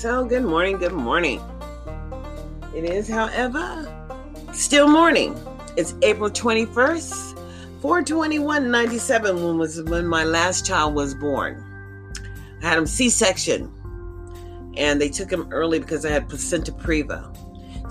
So, 0.00 0.24
good 0.24 0.44
morning, 0.44 0.78
good 0.78 0.94
morning. 0.94 1.42
It 2.74 2.84
is, 2.84 3.06
however, 3.06 3.86
still 4.50 4.88
morning. 4.88 5.38
It's 5.76 5.94
April 6.00 6.30
21st, 6.30 7.82
421.97 7.82 9.44
when 9.44 9.58
was 9.58 9.82
when 9.82 10.06
my 10.06 10.24
last 10.24 10.64
child 10.64 10.94
was 10.94 11.14
born. 11.14 11.62
I 12.62 12.68
had 12.70 12.78
him 12.78 12.86
C-section 12.86 13.70
and 14.78 14.98
they 14.98 15.10
took 15.10 15.30
him 15.30 15.46
early 15.50 15.78
because 15.78 16.06
I 16.06 16.12
had 16.12 16.30
placenta 16.30 16.72
previa. 16.72 17.22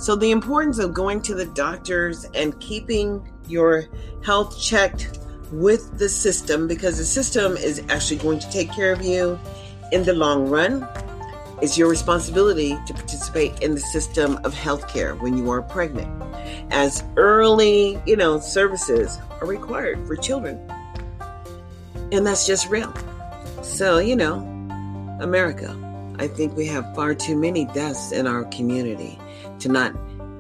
So 0.02 0.16
the 0.16 0.32
importance 0.32 0.80
of 0.80 0.96
going 0.96 1.22
to 1.22 1.36
the 1.36 1.46
doctors 1.46 2.26
and 2.34 2.60
keeping 2.60 3.22
your 3.48 3.86
health 4.26 4.60
checked 4.60 5.20
with 5.52 6.00
the 6.00 6.10
system 6.10 6.68
because 6.68 6.98
the 6.98 7.06
system 7.06 7.56
is 7.56 7.84
actually 7.90 8.18
going 8.18 8.40
to 8.40 8.50
take 8.50 8.72
care 8.72 8.92
of 8.92 9.04
you 9.04 9.40
in 9.92 10.02
the 10.06 10.14
long 10.14 10.50
run. 10.50 10.88
It's 11.62 11.78
your 11.78 11.90
responsibility 11.90 12.78
to 12.88 12.94
participate 12.94 13.62
in 13.62 13.76
the 13.76 13.82
system 13.82 14.38
of 14.46 14.54
healthcare 14.54 15.20
when 15.20 15.38
you 15.38 15.50
are 15.52 15.62
pregnant, 15.62 16.10
as 16.72 17.04
early, 17.18 18.02
you 18.06 18.16
know, 18.16 18.40
services 18.40 19.20
are 19.42 19.48
required 19.48 20.08
for 20.08 20.16
children. 20.16 20.58
And 22.12 22.26
that's 22.26 22.48
just 22.48 22.70
real. 22.70 22.94
So, 23.62 23.98
you 23.98 24.16
know, 24.16 24.38
America, 25.20 25.76
I 26.18 26.28
think 26.28 26.56
we 26.56 26.66
have 26.68 26.96
far 26.96 27.14
too 27.14 27.36
many 27.36 27.66
deaths 27.66 28.14
in 28.14 28.26
our 28.26 28.46
community 28.46 29.20
to 29.60 29.70
not 29.70 29.94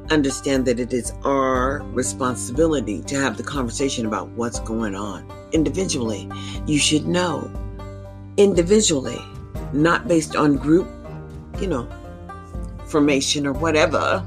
understand 0.10 0.66
that 0.66 0.80
it 0.80 0.94
is 0.94 1.12
our 1.24 1.84
responsibility 1.92 3.02
to 3.04 3.16
have 3.16 3.38
the 3.38 3.44
conversation 3.44 4.06
about 4.06 4.30
what's 4.30 4.60
going 4.62 4.96
on. 4.96 5.30
Individually, 5.52 6.30
you 6.66 6.80
should 6.80 7.08
know. 7.08 7.52
Individually, 8.38 9.22
not 9.74 10.08
based 10.08 10.36
on 10.36 10.56
group, 10.56 10.88
you 11.60 11.68
know, 11.68 11.88
formation 12.86 13.46
or 13.46 13.54
whatever. 13.54 14.26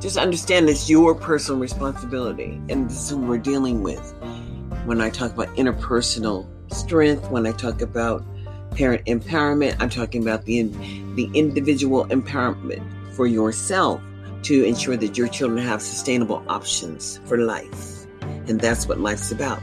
Just 0.00 0.16
understand 0.16 0.68
it's 0.68 0.90
your 0.90 1.14
personal 1.14 1.60
responsibility. 1.60 2.60
And 2.68 2.88
this 2.88 3.04
is 3.04 3.10
who 3.10 3.18
we're 3.18 3.38
dealing 3.38 3.82
with. 3.82 4.14
When 4.84 5.00
I 5.00 5.10
talk 5.10 5.32
about 5.32 5.48
interpersonal 5.56 6.46
strength, 6.72 7.30
when 7.30 7.46
I 7.46 7.52
talk 7.52 7.80
about 7.80 8.24
parent 8.72 9.04
empowerment, 9.06 9.76
I'm 9.80 9.88
talking 9.88 10.22
about 10.22 10.44
the, 10.44 10.62
the 11.14 11.30
individual 11.32 12.06
empowerment 12.06 12.82
for 13.14 13.26
yourself 13.26 14.00
to 14.42 14.64
ensure 14.64 14.96
that 14.96 15.16
your 15.16 15.28
children 15.28 15.64
have 15.64 15.80
sustainable 15.80 16.44
options 16.46 17.20
for 17.24 17.38
life. 17.38 18.06
And 18.20 18.60
that's 18.60 18.86
what 18.86 19.00
life's 19.00 19.32
about. 19.32 19.60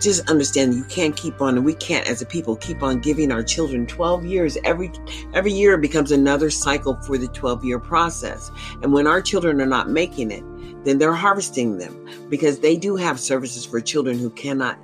Just 0.00 0.28
understand 0.28 0.74
you 0.74 0.84
can't 0.84 1.16
keep 1.16 1.40
on, 1.40 1.56
and 1.56 1.64
we 1.64 1.74
can't 1.74 2.08
as 2.08 2.20
a 2.20 2.26
people 2.26 2.56
keep 2.56 2.82
on 2.82 3.00
giving 3.00 3.32
our 3.32 3.42
children 3.42 3.86
12 3.86 4.26
years. 4.26 4.58
Every 4.64 4.92
every 5.32 5.52
year 5.52 5.76
becomes 5.78 6.12
another 6.12 6.50
cycle 6.50 6.94
for 7.02 7.16
the 7.16 7.28
12 7.28 7.64
year 7.64 7.78
process. 7.78 8.50
And 8.82 8.92
when 8.92 9.06
our 9.06 9.22
children 9.22 9.60
are 9.60 9.66
not 9.66 9.88
making 9.88 10.30
it, 10.30 10.44
then 10.84 10.98
they're 10.98 11.12
harvesting 11.12 11.78
them 11.78 12.26
because 12.28 12.60
they 12.60 12.76
do 12.76 12.96
have 12.96 13.18
services 13.18 13.64
for 13.64 13.80
children 13.80 14.18
who 14.18 14.30
cannot 14.30 14.78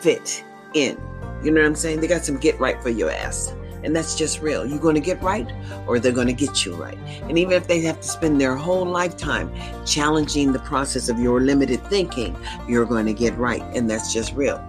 fit 0.00 0.42
in. 0.74 0.98
You 1.42 1.50
know 1.50 1.60
what 1.60 1.66
I'm 1.66 1.74
saying? 1.74 2.00
They 2.00 2.06
got 2.06 2.24
some 2.24 2.38
get 2.38 2.58
right 2.58 2.82
for 2.82 2.90
your 2.90 3.10
ass. 3.10 3.54
And 3.82 3.94
that's 3.94 4.14
just 4.14 4.40
real. 4.40 4.66
You're 4.66 4.78
going 4.78 4.94
to 4.94 5.00
get 5.00 5.22
right 5.22 5.48
or 5.86 5.98
they're 5.98 6.12
going 6.12 6.26
to 6.26 6.32
get 6.32 6.64
you 6.64 6.74
right. 6.74 6.98
And 7.28 7.38
even 7.38 7.52
if 7.52 7.68
they 7.68 7.80
have 7.82 8.00
to 8.00 8.06
spend 8.06 8.40
their 8.40 8.56
whole 8.56 8.84
lifetime 8.84 9.52
challenging 9.84 10.52
the 10.52 10.58
process 10.60 11.08
of 11.08 11.18
your 11.18 11.40
limited 11.40 11.84
thinking, 11.86 12.36
you're 12.68 12.84
going 12.84 13.06
to 13.06 13.12
get 13.12 13.36
right. 13.36 13.62
And 13.74 13.88
that's 13.88 14.12
just 14.12 14.34
real. 14.34 14.62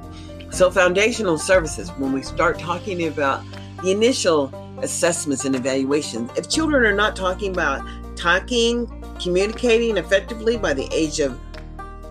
So, 0.51 0.71
foundational 0.71 1.37
services, 1.37 1.89
when 1.97 2.13
we 2.13 2.21
start 2.21 2.57
talking 2.57 3.07
about 3.07 3.43
the 3.83 3.91
initial 3.91 4.53
assessments 4.81 5.45
and 5.45 5.55
evaluations, 5.55 6.31
if 6.37 6.49
children 6.49 6.85
are 6.85 6.95
not 6.95 7.15
talking 7.15 7.51
about 7.51 7.85
talking, 8.15 8.87
communicating 9.21 9.97
effectively 9.97 10.57
by 10.57 10.73
the 10.73 10.87
age 10.93 11.19
of 11.19 11.37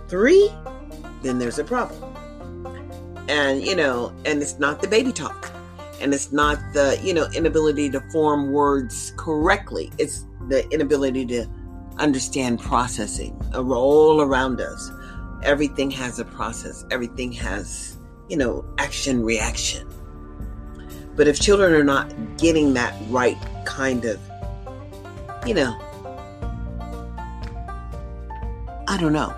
three, 0.09 0.51
then 1.23 1.39
there's 1.39 1.59
a 1.59 1.65
problem. 1.65 2.03
And, 3.29 3.65
you 3.65 3.75
know, 3.75 4.13
and 4.25 4.41
it's 4.41 4.59
not 4.59 4.81
the 4.81 4.89
baby 4.89 5.13
talk 5.13 5.51
and 6.01 6.13
it's 6.15 6.33
not 6.33 6.59
the 6.73 6.99
you 7.03 7.15
know 7.15 7.27
inability 7.35 7.91
to 7.91 8.01
form 8.13 8.53
words 8.53 9.13
correctly. 9.17 9.91
It's 9.99 10.25
the 10.49 10.69
inability 10.71 11.27
to 11.27 11.47
understand 11.99 12.61
processing 12.61 13.41
all 13.55 14.21
around 14.21 14.61
us. 14.61 14.91
Everything 15.43 15.91
has 15.93 16.19
a 16.19 16.25
process. 16.25 16.85
Everything 16.91 17.33
has 17.33 17.97
you 18.29 18.37
know 18.37 18.65
action 18.79 19.25
reaction. 19.25 19.89
But 21.15 21.29
if 21.29 21.41
children 21.41 21.73
are 21.73 21.85
not 21.85 22.13
getting 22.37 22.75
that 22.75 22.95
right 23.09 23.39
kind 23.65 24.05
of 24.05 24.21
you 25.47 25.55
know 25.55 25.77
i 28.89 28.97
don't 28.99 29.13
know 29.13 29.33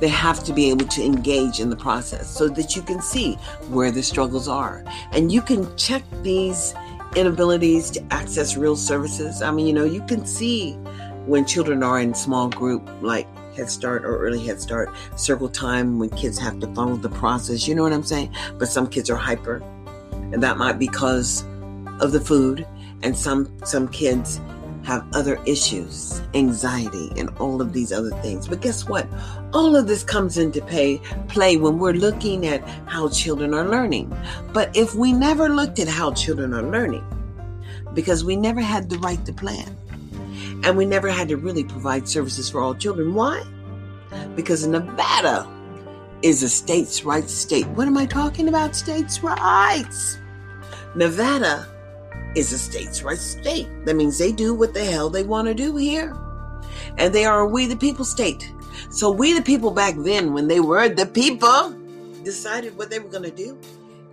they 0.00 0.08
have 0.08 0.44
to 0.44 0.52
be 0.52 0.70
able 0.70 0.86
to 0.86 1.04
engage 1.04 1.60
in 1.60 1.70
the 1.70 1.76
process 1.76 2.28
so 2.28 2.48
that 2.48 2.76
you 2.76 2.82
can 2.82 3.00
see 3.00 3.34
where 3.68 3.90
the 3.90 4.02
struggles 4.02 4.48
are. 4.48 4.84
And 5.12 5.32
you 5.32 5.40
can 5.40 5.74
check 5.76 6.02
these 6.22 6.74
inabilities 7.14 7.90
to 7.92 8.04
access 8.10 8.56
real 8.56 8.76
services. 8.76 9.42
I 9.42 9.50
mean, 9.50 9.66
you 9.66 9.72
know, 9.72 9.84
you 9.84 10.02
can 10.06 10.26
see 10.26 10.74
when 11.26 11.44
children 11.44 11.82
are 11.82 12.00
in 12.00 12.14
small 12.14 12.48
group 12.48 12.88
like 13.00 13.26
Head 13.56 13.70
Start 13.70 14.04
or 14.04 14.18
early 14.18 14.44
Head 14.44 14.60
Start, 14.60 14.90
circle 15.16 15.48
time 15.48 15.98
when 15.98 16.10
kids 16.10 16.38
have 16.38 16.60
to 16.60 16.72
follow 16.74 16.96
the 16.96 17.08
process. 17.08 17.66
You 17.66 17.74
know 17.74 17.82
what 17.82 17.92
I'm 17.92 18.02
saying? 18.02 18.34
But 18.58 18.68
some 18.68 18.86
kids 18.86 19.08
are 19.08 19.16
hyper, 19.16 19.62
and 20.12 20.42
that 20.42 20.58
might 20.58 20.78
be 20.78 20.86
because 20.86 21.42
of 22.00 22.12
the 22.12 22.20
food. 22.20 22.66
And 23.02 23.16
some 23.16 23.50
some 23.64 23.88
kids 23.88 24.40
have 24.86 25.04
other 25.14 25.40
issues, 25.46 26.22
anxiety, 26.34 27.10
and 27.16 27.28
all 27.40 27.60
of 27.60 27.72
these 27.72 27.92
other 27.92 28.10
things. 28.22 28.46
But 28.46 28.60
guess 28.60 28.88
what? 28.88 29.04
All 29.52 29.74
of 29.74 29.88
this 29.88 30.04
comes 30.04 30.38
into 30.38 30.62
pay, 30.62 30.98
play 31.26 31.56
when 31.56 31.80
we're 31.80 31.92
looking 31.92 32.46
at 32.46 32.62
how 32.88 33.08
children 33.08 33.52
are 33.52 33.68
learning. 33.68 34.16
But 34.52 34.74
if 34.76 34.94
we 34.94 35.12
never 35.12 35.48
looked 35.48 35.80
at 35.80 35.88
how 35.88 36.12
children 36.12 36.54
are 36.54 36.62
learning, 36.62 37.04
because 37.94 38.24
we 38.24 38.36
never 38.36 38.60
had 38.60 38.88
the 38.88 38.98
right 39.00 39.22
to 39.26 39.32
plan, 39.32 39.76
and 40.62 40.76
we 40.76 40.84
never 40.84 41.08
had 41.08 41.26
to 41.28 41.36
really 41.36 41.64
provide 41.64 42.08
services 42.08 42.48
for 42.48 42.60
all 42.60 42.74
children. 42.74 43.12
Why? 43.12 43.42
Because 44.36 44.64
Nevada 44.68 45.50
is 46.22 46.44
a 46.44 46.48
states' 46.48 47.04
rights 47.04 47.32
state. 47.32 47.66
What 47.70 47.88
am 47.88 47.98
I 47.98 48.06
talking 48.06 48.48
about? 48.48 48.76
States' 48.76 49.20
rights. 49.20 50.18
Nevada 50.94 51.66
is 52.36 52.52
a 52.52 52.58
states' 52.58 53.02
rights 53.02 53.22
state. 53.22 53.66
That 53.86 53.96
means 53.96 54.18
they 54.18 54.30
do 54.30 54.54
what 54.54 54.74
the 54.74 54.84
hell 54.84 55.08
they 55.08 55.24
want 55.24 55.48
to 55.48 55.54
do 55.54 55.74
here. 55.76 56.14
And 56.98 57.12
they 57.12 57.24
are 57.24 57.40
a 57.40 57.46
we 57.46 57.66
the 57.66 57.76
people 57.76 58.04
state. 58.04 58.52
So 58.90 59.10
we 59.10 59.32
the 59.32 59.42
people 59.42 59.70
back 59.70 59.94
then, 59.96 60.34
when 60.34 60.46
they 60.46 60.60
were 60.60 60.88
the 60.90 61.06
people, 61.06 61.74
decided 62.22 62.76
what 62.76 62.90
they 62.90 62.98
were 62.98 63.08
going 63.08 63.22
to 63.22 63.30
do. 63.30 63.58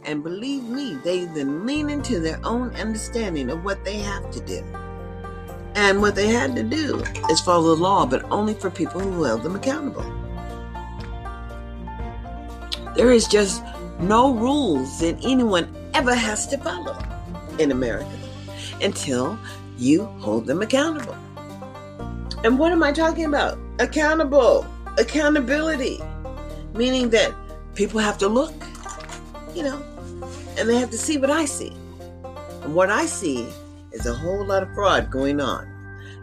And 0.06 0.24
believe 0.24 0.64
me, 0.64 0.98
they 1.04 1.26
then 1.26 1.66
lean 1.66 1.90
into 1.90 2.20
their 2.20 2.40
own 2.46 2.74
understanding 2.76 3.50
of 3.50 3.64
what 3.66 3.84
they 3.84 3.98
have 3.98 4.32
to 4.32 4.40
do. 4.40 4.64
And 5.76 6.02
what 6.02 6.16
they 6.16 6.28
had 6.28 6.56
to 6.56 6.64
do 6.64 7.04
is 7.30 7.42
follow 7.42 7.76
the 7.76 7.82
law, 7.82 8.06
but 8.06 8.24
only 8.32 8.54
for 8.54 8.70
people 8.70 9.02
who 9.02 9.24
held 9.24 9.44
them 9.44 9.56
accountable. 9.56 10.06
There 12.96 13.12
is 13.12 13.28
just 13.28 13.64
no 14.00 14.34
rules 14.34 15.00
that 15.00 15.18
anyone 15.26 15.76
ever 15.94 16.14
has 16.14 16.48
to 16.48 16.58
follow 16.58 16.98
in 17.60 17.72
America 17.72 18.12
until 18.82 19.38
you 19.78 20.06
hold 20.20 20.46
them 20.46 20.62
accountable. 20.62 21.16
And 22.44 22.60
what 22.60 22.72
am 22.72 22.84
I 22.84 22.92
talking 22.92 23.26
about? 23.26 23.58
Accountable, 23.80 24.66
accountability, 24.98 26.00
meaning 26.74 27.10
that 27.12 27.34
people 27.76 28.00
have 28.00 28.18
to 28.20 28.28
look, 28.28 28.54
you 29.56 29.64
know, 29.64 29.82
and 30.58 30.70
they 30.70 30.76
have 30.76 30.92
to 30.92 30.98
see 30.98 31.18
what 31.18 31.32
I 31.32 31.46
see. 31.46 31.72
And 32.64 32.76
what 32.76 32.90
I 32.90 33.06
see 33.06 33.48
is 33.92 34.06
a 34.06 34.14
whole 34.14 34.46
lot 34.46 34.64
of 34.64 34.74
fraud 34.74 35.10
going 35.10 35.40
on 35.40 35.70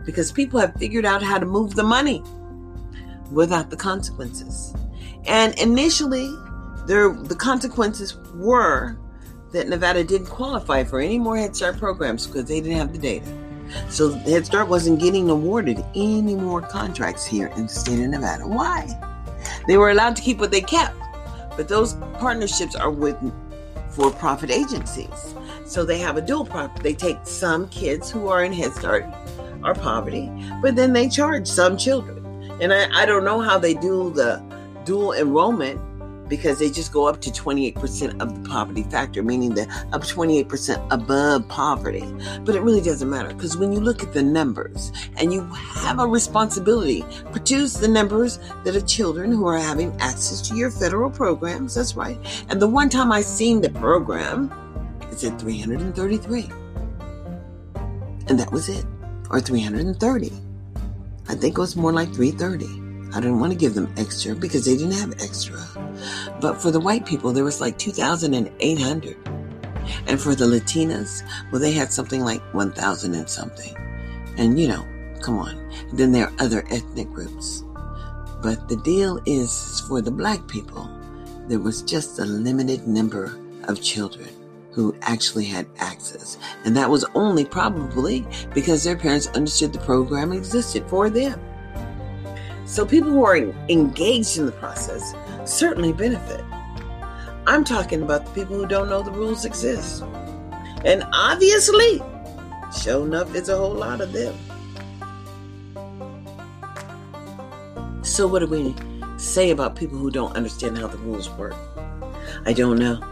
because 0.04 0.32
people 0.32 0.60
have 0.60 0.74
figured 0.74 1.04
out 1.04 1.22
how 1.22 1.38
to 1.38 1.46
move 1.46 1.74
the 1.74 1.82
money 1.82 2.22
without 3.30 3.70
the 3.70 3.76
consequences. 3.76 4.74
And 5.26 5.58
initially, 5.58 6.30
there 6.86 7.12
the 7.12 7.36
consequences 7.36 8.16
were 8.34 8.96
that 9.52 9.68
Nevada 9.68 10.04
didn't 10.04 10.28
qualify 10.28 10.84
for 10.84 11.00
any 11.00 11.18
more 11.18 11.36
Head 11.36 11.56
Start 11.56 11.78
programs 11.78 12.26
because 12.26 12.44
they 12.44 12.60
didn't 12.60 12.78
have 12.78 12.92
the 12.92 12.98
data. 12.98 13.26
So 13.88 14.12
Head 14.12 14.46
Start 14.46 14.68
wasn't 14.68 15.00
getting 15.00 15.30
awarded 15.30 15.84
any 15.94 16.34
more 16.34 16.60
contracts 16.60 17.24
here 17.24 17.48
in 17.56 17.64
the 17.64 17.68
state 17.68 18.00
of 18.00 18.08
Nevada. 18.08 18.46
Why? 18.46 18.88
They 19.66 19.76
were 19.76 19.90
allowed 19.90 20.16
to 20.16 20.22
keep 20.22 20.38
what 20.38 20.50
they 20.50 20.60
kept, 20.60 20.96
but 21.56 21.68
those 21.68 21.94
partnerships 22.18 22.74
are 22.74 22.90
with 22.90 23.16
for 23.90 24.10
profit 24.10 24.50
agencies. 24.50 25.34
So 25.66 25.84
they 25.84 25.98
have 25.98 26.16
a 26.16 26.20
dual 26.20 26.44
profit. 26.44 26.82
They 26.82 26.94
take 26.94 27.18
some 27.24 27.68
kids 27.68 28.10
who 28.10 28.28
are 28.28 28.44
in 28.44 28.52
Head 28.52 28.72
Start 28.72 29.04
or 29.64 29.74
poverty, 29.74 30.30
but 30.62 30.76
then 30.76 30.92
they 30.92 31.08
charge 31.08 31.46
some 31.46 31.76
children. 31.76 32.24
And 32.60 32.72
I, 32.72 33.02
I 33.02 33.06
don't 33.06 33.24
know 33.24 33.40
how 33.40 33.58
they 33.58 33.74
do 33.74 34.10
the 34.10 34.42
dual 34.84 35.12
enrollment 35.12 35.80
because 36.30 36.58
they 36.58 36.70
just 36.70 36.92
go 36.92 37.06
up 37.06 37.20
to 37.20 37.30
28% 37.30 38.22
of 38.22 38.42
the 38.42 38.48
poverty 38.48 38.84
factor, 38.84 39.22
meaning 39.22 39.52
they're 39.52 39.68
up 39.92 40.02
28% 40.02 40.86
above 40.90 41.46
poverty. 41.48 42.04
But 42.44 42.54
it 42.54 42.62
really 42.62 42.80
doesn't 42.80 43.10
matter 43.10 43.34
because 43.34 43.58
when 43.58 43.72
you 43.72 43.80
look 43.80 44.02
at 44.02 44.14
the 44.14 44.22
numbers 44.22 44.92
and 45.18 45.32
you 45.32 45.42
have 45.52 45.98
a 45.98 46.06
responsibility, 46.06 47.04
produce 47.32 47.74
the 47.74 47.88
numbers 47.88 48.38
that 48.64 48.74
are 48.74 48.80
children 48.80 49.32
who 49.32 49.46
are 49.46 49.58
having 49.58 49.92
access 50.00 50.40
to 50.48 50.56
your 50.56 50.70
federal 50.70 51.10
programs. 51.10 51.74
That's 51.74 51.96
right. 51.96 52.18
And 52.48 52.62
the 52.62 52.68
one 52.68 52.88
time 52.88 53.12
I 53.12 53.20
seen 53.20 53.60
the 53.60 53.70
program, 53.70 54.50
it 55.10 55.18
said 55.18 55.38
333. 55.38 56.48
And 58.28 58.38
that 58.38 58.52
was 58.52 58.68
it, 58.68 58.86
or 59.28 59.40
330. 59.40 60.32
I 61.28 61.34
think 61.34 61.58
it 61.58 61.60
was 61.60 61.74
more 61.76 61.92
like 61.92 62.14
330. 62.14 62.80
I 63.12 63.20
didn't 63.20 63.40
want 63.40 63.52
to 63.52 63.58
give 63.58 63.74
them 63.74 63.92
extra 63.96 64.36
because 64.36 64.64
they 64.64 64.76
didn't 64.76 64.92
have 64.92 65.12
extra. 65.20 65.58
But 66.40 66.60
for 66.60 66.70
the 66.70 66.80
white 66.80 67.06
people, 67.06 67.32
there 67.32 67.44
was 67.44 67.60
like 67.60 67.78
2,800. 67.78 69.16
And 70.06 70.20
for 70.20 70.34
the 70.34 70.44
Latinas, 70.44 71.22
well, 71.50 71.60
they 71.60 71.72
had 71.72 71.92
something 71.92 72.22
like 72.22 72.42
1,000 72.54 73.14
and 73.14 73.28
something. 73.28 73.76
And 74.36 74.58
you 74.58 74.68
know, 74.68 74.86
come 75.20 75.38
on. 75.38 75.70
Then 75.92 76.12
there 76.12 76.26
are 76.26 76.32
other 76.38 76.64
ethnic 76.70 77.10
groups. 77.10 77.64
But 78.42 78.68
the 78.68 78.76
deal 78.76 79.20
is 79.26 79.82
for 79.86 80.00
the 80.00 80.10
black 80.10 80.46
people, 80.46 80.88
there 81.48 81.58
was 81.58 81.82
just 81.82 82.18
a 82.18 82.24
limited 82.24 82.86
number 82.86 83.38
of 83.64 83.82
children 83.82 84.28
who 84.72 84.96
actually 85.02 85.44
had 85.44 85.66
access. 85.78 86.38
And 86.64 86.76
that 86.76 86.88
was 86.88 87.04
only 87.14 87.44
probably 87.44 88.26
because 88.54 88.84
their 88.84 88.96
parents 88.96 89.26
understood 89.28 89.72
the 89.72 89.80
program 89.80 90.32
existed 90.32 90.88
for 90.88 91.10
them. 91.10 91.40
So 92.70 92.86
people 92.86 93.10
who 93.10 93.24
are 93.24 93.36
engaged 93.68 94.38
in 94.38 94.46
the 94.46 94.52
process 94.52 95.12
certainly 95.44 95.92
benefit. 95.92 96.44
I'm 97.48 97.64
talking 97.64 98.00
about 98.00 98.26
the 98.26 98.30
people 98.30 98.54
who 98.54 98.64
don't 98.64 98.88
know 98.88 99.02
the 99.02 99.10
rules 99.10 99.44
exist. 99.44 100.04
And 100.84 101.04
obviously, 101.12 102.00
sure 102.80 103.04
enough, 103.04 103.34
it's 103.34 103.48
a 103.48 103.56
whole 103.56 103.74
lot 103.74 104.00
of 104.00 104.12
them. 104.12 104.36
So, 108.02 108.28
what 108.28 108.38
do 108.38 108.46
we 108.46 108.72
say 109.16 109.50
about 109.50 109.74
people 109.74 109.98
who 109.98 110.12
don't 110.12 110.36
understand 110.36 110.78
how 110.78 110.86
the 110.86 110.98
rules 110.98 111.28
work? 111.30 111.56
I 112.46 112.52
don't 112.52 112.78
know. 112.78 113.02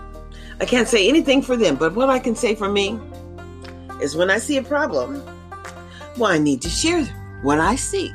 I 0.61 0.67
can't 0.67 0.87
say 0.87 1.09
anything 1.09 1.43
for 1.43 1.57
them, 1.57 1.75
but 1.75 1.97
what 1.97 2.09
I 2.09 2.21
can 2.21 2.37
say 2.37 2.55
for 2.55 2.69
me 2.69 2.97
is 4.01 4.15
when 4.15 4.31
I 4.31 4.39
see 4.39 4.57
a 4.57 4.63
problem, 4.63 5.21
well, 6.17 6.31
I 6.31 6.39
need 6.39 6.63
to 6.63 6.69
share 6.69 7.05
what 7.43 7.59
I 7.59 7.75
see. 7.75 8.15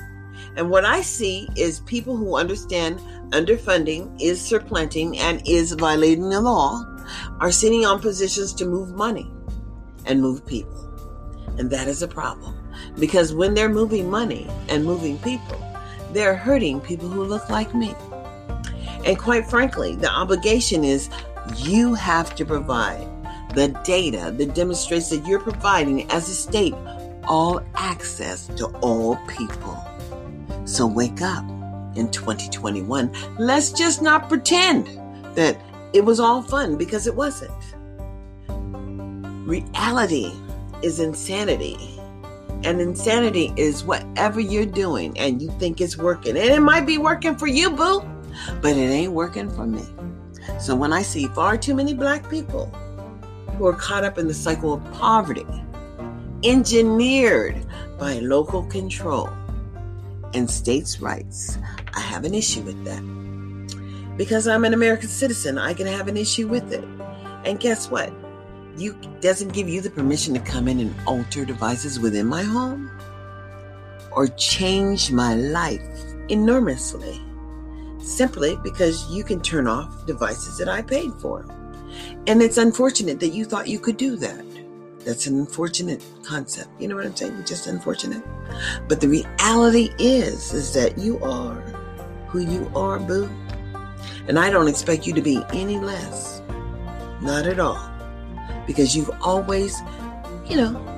And 0.55 0.69
what 0.69 0.85
I 0.85 1.01
see 1.01 1.49
is 1.55 1.79
people 1.81 2.15
who 2.15 2.37
understand 2.37 2.99
underfunding 3.31 4.15
is 4.21 4.39
supplanting 4.39 5.17
and 5.17 5.41
is 5.47 5.73
violating 5.73 6.29
the 6.29 6.41
law 6.41 6.83
are 7.39 7.51
sitting 7.51 7.85
on 7.85 7.99
positions 7.99 8.53
to 8.53 8.65
move 8.65 8.93
money 8.93 9.31
and 10.05 10.21
move 10.21 10.45
people. 10.45 10.79
And 11.57 11.69
that 11.71 11.87
is 11.87 12.01
a 12.01 12.07
problem 12.07 12.55
because 12.99 13.33
when 13.33 13.53
they're 13.53 13.69
moving 13.69 14.09
money 14.09 14.47
and 14.69 14.83
moving 14.85 15.17
people, 15.19 15.59
they're 16.11 16.35
hurting 16.35 16.81
people 16.81 17.09
who 17.09 17.23
look 17.23 17.49
like 17.49 17.73
me. 17.73 17.95
And 19.05 19.17
quite 19.17 19.49
frankly, 19.49 19.95
the 19.95 20.09
obligation 20.09 20.83
is 20.83 21.09
you 21.57 21.93
have 21.93 22.35
to 22.35 22.45
provide 22.45 23.07
the 23.55 23.67
data 23.83 24.33
that 24.37 24.55
demonstrates 24.55 25.09
that 25.09 25.25
you're 25.27 25.39
providing 25.39 26.09
as 26.11 26.29
a 26.29 26.33
state 26.33 26.73
all 27.25 27.61
access 27.75 28.47
to 28.47 28.67
all 28.81 29.17
people. 29.27 29.77
So 30.65 30.87
wake 30.87 31.21
up 31.21 31.43
in 31.95 32.09
2021. 32.11 33.11
Let's 33.37 33.71
just 33.71 34.01
not 34.01 34.29
pretend 34.29 34.87
that 35.35 35.57
it 35.93 36.03
was 36.03 36.19
all 36.19 36.41
fun 36.41 36.77
because 36.77 37.07
it 37.07 37.15
wasn't. 37.15 37.51
Reality 39.47 40.31
is 40.81 40.99
insanity. 40.99 41.77
And 42.63 42.79
insanity 42.79 43.53
is 43.57 43.83
whatever 43.83 44.39
you're 44.39 44.65
doing 44.65 45.17
and 45.17 45.41
you 45.41 45.51
think 45.59 45.81
it's 45.81 45.97
working. 45.97 46.37
And 46.37 46.49
it 46.49 46.61
might 46.61 46.85
be 46.85 46.97
working 46.97 47.35
for 47.35 47.47
you, 47.47 47.69
boo, 47.69 48.01
but 48.61 48.77
it 48.77 48.89
ain't 48.89 49.11
working 49.11 49.49
for 49.49 49.67
me. 49.67 49.83
So 50.59 50.75
when 50.75 50.93
I 50.93 51.01
see 51.01 51.27
far 51.27 51.57
too 51.57 51.75
many 51.75 51.93
black 51.93 52.29
people 52.29 52.67
who 53.57 53.67
are 53.67 53.73
caught 53.73 54.03
up 54.03 54.17
in 54.17 54.27
the 54.27 54.33
cycle 54.33 54.73
of 54.73 54.93
poverty, 54.93 55.45
engineered 56.43 57.65
by 57.99 58.19
local 58.19 58.63
control, 58.63 59.29
and 60.33 60.49
states' 60.49 60.99
rights. 60.99 61.57
I 61.93 61.99
have 61.99 62.23
an 62.25 62.33
issue 62.33 62.61
with 62.61 62.83
that. 62.85 64.17
Because 64.17 64.47
I'm 64.47 64.65
an 64.65 64.73
American 64.73 65.09
citizen, 65.09 65.57
I 65.57 65.73
can 65.73 65.87
have 65.87 66.07
an 66.07 66.17
issue 66.17 66.47
with 66.47 66.71
it. 66.71 66.83
And 67.45 67.59
guess 67.59 67.89
what? 67.89 68.13
You 68.77 68.93
doesn't 69.21 69.53
give 69.53 69.69
you 69.69 69.81
the 69.81 69.89
permission 69.89 70.33
to 70.33 70.39
come 70.39 70.67
in 70.67 70.79
and 70.79 70.95
alter 71.07 71.45
devices 71.45 71.99
within 71.99 72.27
my 72.27 72.43
home 72.43 72.89
or 74.11 74.27
change 74.27 75.11
my 75.11 75.35
life 75.35 75.81
enormously. 76.29 77.21
Simply 77.99 78.57
because 78.63 79.09
you 79.11 79.23
can 79.23 79.41
turn 79.41 79.67
off 79.67 80.05
devices 80.05 80.57
that 80.57 80.69
I 80.69 80.81
paid 80.81 81.13
for. 81.15 81.45
And 82.27 82.41
it's 82.41 82.57
unfortunate 82.57 83.19
that 83.19 83.29
you 83.29 83.45
thought 83.45 83.67
you 83.67 83.79
could 83.79 83.97
do 83.97 84.15
that. 84.17 84.45
That's 85.05 85.27
an 85.27 85.37
unfortunate 85.37 86.03
concept. 86.23 86.69
You 86.79 86.87
know 86.87 86.95
what 86.95 87.05
I'm 87.05 87.15
saying? 87.15 87.43
Just 87.45 87.67
unfortunate. 87.67 88.23
But 88.87 89.01
the 89.01 89.07
reality 89.07 89.89
is, 89.99 90.53
is 90.53 90.73
that 90.73 90.97
you 90.97 91.21
are 91.23 91.55
who 92.27 92.39
you 92.39 92.71
are, 92.75 92.99
boo. 92.99 93.29
And 94.27 94.39
I 94.39 94.49
don't 94.49 94.67
expect 94.67 95.05
you 95.05 95.13
to 95.13 95.21
be 95.21 95.41
any 95.53 95.77
less. 95.77 96.41
Not 97.21 97.45
at 97.45 97.59
all. 97.59 97.91
Because 98.65 98.95
you've 98.95 99.11
always, 99.21 99.81
you 100.45 100.55
know, 100.55 100.93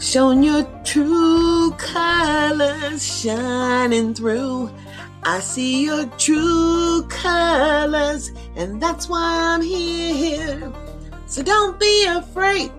shown 0.00 0.42
your 0.42 0.64
true 0.84 1.70
colors 1.78 3.20
shining 3.20 4.14
through. 4.14 4.70
I 5.22 5.40
see 5.40 5.84
your 5.84 6.06
true 6.18 7.06
colors, 7.08 8.32
and 8.56 8.80
that's 8.82 9.08
why 9.08 9.54
I'm 9.54 9.62
here. 9.62 10.72
So 11.26 11.42
don't 11.42 11.78
be 11.78 12.06
afraid 12.06 12.72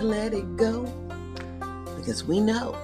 to 0.00 0.06
let 0.06 0.32
it 0.32 0.56
go 0.56 0.84
because 1.96 2.24
we 2.24 2.40
know 2.40 2.74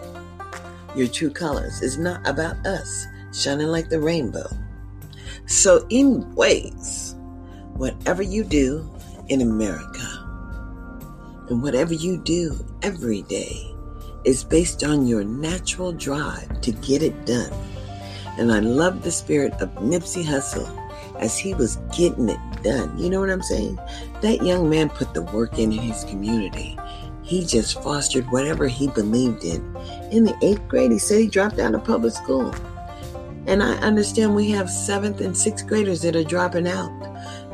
your 0.95 1.09
true 1.09 1.31
colors 1.31 1.81
is 1.81 1.97
not 1.97 2.21
about 2.29 2.55
us 2.67 3.07
shining 3.33 3.69
like 3.69 3.89
the 3.89 3.99
rainbow. 3.99 4.47
So, 5.47 5.87
in 5.89 6.35
ways, 6.35 7.15
whatever 7.73 8.23
you 8.23 8.45
do 8.45 8.87
in 9.29 9.41
America 9.41 10.07
and 11.49 11.63
whatever 11.63 11.95
you 11.95 12.19
do 12.19 12.55
every 12.83 13.23
day 13.23 13.75
is 14.25 14.45
based 14.45 14.85
on 14.85 15.07
your 15.07 15.25
natural 15.25 15.93
drive 15.93 16.61
to 16.61 16.73
get 16.73 17.03
it 17.03 17.25
done. 17.25 17.53
And 18.39 18.53
I 18.53 18.59
love 18.59 19.03
the 19.03 19.13
spirit 19.13 19.55
of 19.55 19.71
Nipsey 19.77 20.23
Hussle 20.23 20.69
as 21.19 21.39
he 21.39 21.55
was 21.55 21.77
getting 21.97 22.29
it 22.29 22.63
done. 22.63 22.99
You 22.99 23.09
know 23.09 23.21
what 23.21 23.31
I'm 23.31 23.43
saying? 23.43 23.77
That 24.21 24.45
young 24.45 24.69
man 24.69 24.91
put 24.91 25.15
the 25.15 25.23
work 25.23 25.59
in 25.59 25.73
in 25.73 25.79
his 25.79 26.05
community. 26.05 26.77
He 27.27 27.45
just 27.45 27.83
fostered 27.83 28.31
whatever 28.31 28.69
he 28.69 28.89
believed 28.89 29.45
in. 29.45 29.77
In 30.13 30.25
the 30.25 30.35
eighth 30.43 30.67
grade, 30.69 30.93
he 30.93 30.99
said 30.99 31.19
he 31.19 31.27
dropped 31.27 31.59
out 31.59 31.75
of 31.75 31.85
public 31.85 32.15
school. 32.15 32.55
And 33.47 33.63
I 33.63 33.75
understand 33.79 34.35
we 34.35 34.51
have 34.51 34.69
seventh 34.71 35.21
and 35.21 35.37
sixth 35.37 35.67
graders 35.67 36.01
that 36.03 36.17
are 36.17 36.25
dropping 36.25 36.69
out 36.69 36.91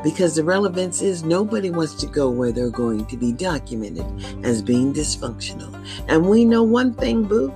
because 0.03 0.35
the 0.35 0.43
relevance 0.43 1.01
is 1.01 1.23
nobody 1.23 1.71
wants 1.71 1.95
to 1.95 2.05
go 2.05 2.29
where 2.29 2.51
they're 2.51 2.69
going 2.69 3.07
to 3.07 3.17
be 3.17 3.31
documented 3.31 4.05
as 4.45 4.61
being 4.61 4.93
dysfunctional. 4.93 5.73
And 6.07 6.29
we 6.29 6.45
know 6.45 6.61
one 6.63 6.93
thing, 6.93 7.23
boo. 7.23 7.51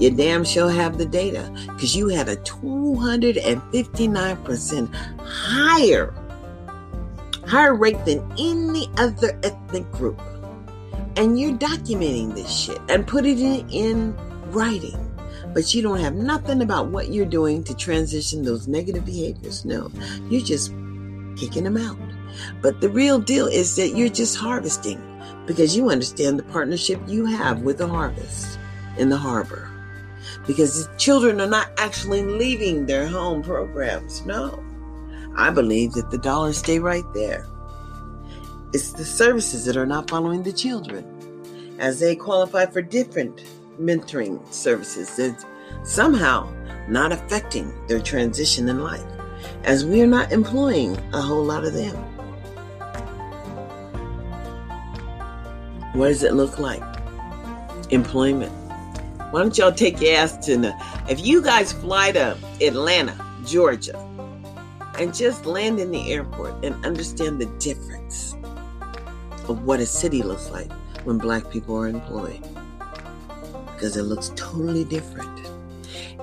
You 0.00 0.10
damn 0.10 0.44
sure 0.44 0.70
have 0.70 0.98
the 0.98 1.06
data 1.06 1.52
because 1.66 1.94
you 1.94 2.08
had 2.08 2.28
a 2.28 2.34
259% 2.36 4.94
higher 5.20 6.12
higher 7.46 7.74
rate 7.74 8.04
than 8.04 8.20
any 8.38 8.90
other 8.98 9.38
ethnic 9.42 9.90
group. 9.92 10.20
And 11.18 11.38
you're 11.38 11.58
documenting 11.58 12.36
this 12.36 12.48
shit 12.48 12.78
and 12.88 13.04
putting 13.04 13.40
it 13.40 13.66
in 13.70 14.16
writing. 14.52 15.04
But 15.52 15.74
you 15.74 15.82
don't 15.82 15.98
have 15.98 16.14
nothing 16.14 16.62
about 16.62 16.88
what 16.88 17.08
you're 17.08 17.26
doing 17.26 17.64
to 17.64 17.74
transition 17.74 18.44
those 18.44 18.68
negative 18.68 19.04
behaviors. 19.04 19.64
No, 19.64 19.90
you're 20.30 20.44
just 20.44 20.72
kicking 21.36 21.64
them 21.64 21.76
out. 21.76 21.98
But 22.62 22.80
the 22.80 22.88
real 22.88 23.18
deal 23.18 23.48
is 23.48 23.74
that 23.74 23.96
you're 23.96 24.08
just 24.08 24.36
harvesting 24.36 25.02
because 25.44 25.76
you 25.76 25.90
understand 25.90 26.38
the 26.38 26.44
partnership 26.44 27.00
you 27.08 27.26
have 27.26 27.62
with 27.62 27.78
the 27.78 27.88
harvest 27.88 28.56
in 28.96 29.08
the 29.08 29.16
harbor. 29.16 29.68
Because 30.46 30.86
the 30.86 30.96
children 30.98 31.40
are 31.40 31.48
not 31.48 31.72
actually 31.78 32.22
leaving 32.22 32.86
their 32.86 33.08
home 33.08 33.42
programs. 33.42 34.24
No. 34.24 34.62
I 35.36 35.50
believe 35.50 35.94
that 35.94 36.12
the 36.12 36.18
dollars 36.18 36.58
stay 36.58 36.78
right 36.78 37.04
there. 37.12 37.44
It's 38.74 38.92
the 38.92 39.04
services 39.04 39.64
that 39.64 39.78
are 39.78 39.86
not 39.86 40.10
following 40.10 40.42
the 40.42 40.52
children 40.52 41.06
as 41.78 42.00
they 42.00 42.14
qualify 42.14 42.66
for 42.66 42.82
different 42.82 43.44
mentoring 43.80 44.40
services 44.52 45.16
that 45.16 45.42
somehow 45.84 46.52
not 46.86 47.10
affecting 47.12 47.72
their 47.86 48.00
transition 48.00 48.68
in 48.68 48.82
life. 48.82 49.04
as 49.64 49.84
we 49.84 50.02
are 50.02 50.06
not 50.06 50.32
employing 50.32 50.98
a 51.12 51.20
whole 51.20 51.44
lot 51.44 51.64
of 51.64 51.72
them. 51.72 51.96
What 55.94 56.08
does 56.08 56.22
it 56.22 56.34
look 56.34 56.58
like? 56.58 56.82
Employment. 57.90 58.52
Why 59.30 59.40
don't 59.40 59.56
y'all 59.56 59.72
take 59.72 60.00
your 60.00 60.16
ass 60.16 60.36
to 60.46 60.74
if 61.08 61.24
you 61.24 61.42
guys 61.42 61.72
fly 61.72 62.12
to 62.12 62.36
Atlanta, 62.60 63.16
Georgia, 63.46 63.96
and 64.98 65.14
just 65.14 65.46
land 65.46 65.78
in 65.78 65.90
the 65.90 66.12
airport 66.12 66.64
and 66.64 66.84
understand 66.84 67.40
the 67.40 67.46
difference 67.58 68.36
of 69.48 69.64
what 69.64 69.80
a 69.80 69.86
city 69.86 70.22
looks 70.22 70.50
like 70.50 70.70
when 71.04 71.18
black 71.18 71.50
people 71.50 71.76
are 71.76 71.88
employed. 71.88 72.42
Because 73.66 73.96
it 73.96 74.02
looks 74.02 74.32
totally 74.36 74.84
different. 74.84 75.46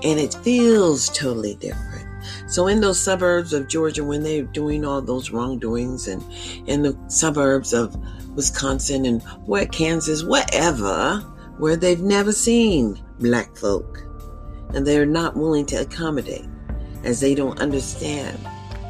And 0.03 0.19
it 0.19 0.33
feels 0.43 1.09
totally 1.09 1.55
different. 1.55 2.05
So 2.47 2.67
in 2.67 2.81
those 2.81 2.99
suburbs 2.99 3.53
of 3.53 3.67
Georgia, 3.67 4.03
when 4.03 4.23
they're 4.23 4.43
doing 4.43 4.85
all 4.85 5.01
those 5.01 5.31
wrongdoings 5.31 6.07
and 6.07 6.23
in 6.67 6.83
the 6.83 6.97
suburbs 7.07 7.73
of 7.73 7.95
Wisconsin 8.35 9.05
and 9.05 9.21
where 9.45 9.65
Kansas, 9.65 10.23
whatever, 10.23 11.19
where 11.57 11.75
they've 11.75 12.01
never 12.01 12.31
seen 12.31 13.01
black 13.19 13.55
folk 13.55 14.03
and 14.73 14.85
they're 14.85 15.05
not 15.05 15.35
willing 15.35 15.65
to 15.67 15.77
accommodate 15.77 16.45
as 17.03 17.19
they 17.19 17.33
don't 17.33 17.59
understand. 17.59 18.37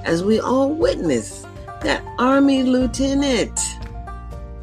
As 0.03 0.23
we 0.23 0.39
all 0.39 0.69
witness 0.69 1.45
that 1.81 2.03
army 2.17 2.63
lieutenant, 2.63 3.59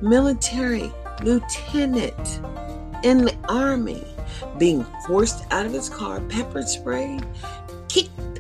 military 0.03 0.93
lieutenant 1.23 2.41
in 3.05 3.25
the 3.25 3.37
army 3.49 4.05
being 4.59 4.85
forced 5.07 5.45
out 5.53 5.65
of 5.65 5.73
his 5.73 5.89
car, 5.89 6.21
pepper 6.23 6.63
sprayed, 6.63 7.25
kicked 7.89 8.39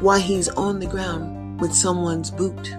while 0.00 0.20
he's 0.20 0.48
on 0.50 0.78
the 0.78 0.86
ground 0.86 1.60
with 1.60 1.72
someone's 1.72 2.30
boot. 2.30 2.74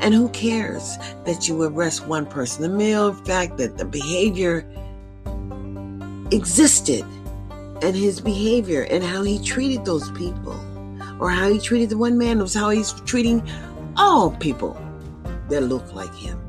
And 0.00 0.14
who 0.14 0.28
cares 0.30 0.96
that 1.26 1.46
you 1.46 1.62
arrest 1.62 2.06
one 2.06 2.24
person? 2.24 2.62
The 2.62 2.68
mere 2.68 3.12
fact 3.12 3.58
that 3.58 3.76
the 3.76 3.84
behavior 3.84 4.66
existed 6.32 7.04
and 7.82 7.96
his 7.96 8.20
behavior 8.20 8.82
and 8.84 9.02
how 9.02 9.22
he 9.22 9.42
treated 9.42 9.84
those 9.84 10.10
people 10.12 10.58
or 11.18 11.28
how 11.28 11.50
he 11.50 11.58
treated 11.58 11.90
the 11.90 11.98
one 11.98 12.16
man 12.16 12.38
was 12.38 12.54
how 12.54 12.70
he's 12.70 12.92
treating 13.02 13.46
all 13.96 14.30
people 14.30 14.80
that 15.48 15.62
look 15.62 15.92
like 15.94 16.14
him 16.14 16.39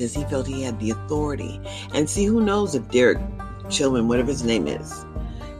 because 0.00 0.14
he 0.14 0.24
felt 0.24 0.46
he 0.46 0.62
had 0.62 0.80
the 0.80 0.92
authority. 0.92 1.60
And 1.92 2.08
see, 2.08 2.24
who 2.24 2.40
knows 2.40 2.74
if 2.74 2.88
Derek 2.88 3.18
Chauvin, 3.68 4.08
whatever 4.08 4.30
his 4.30 4.42
name 4.42 4.66
is, 4.66 5.04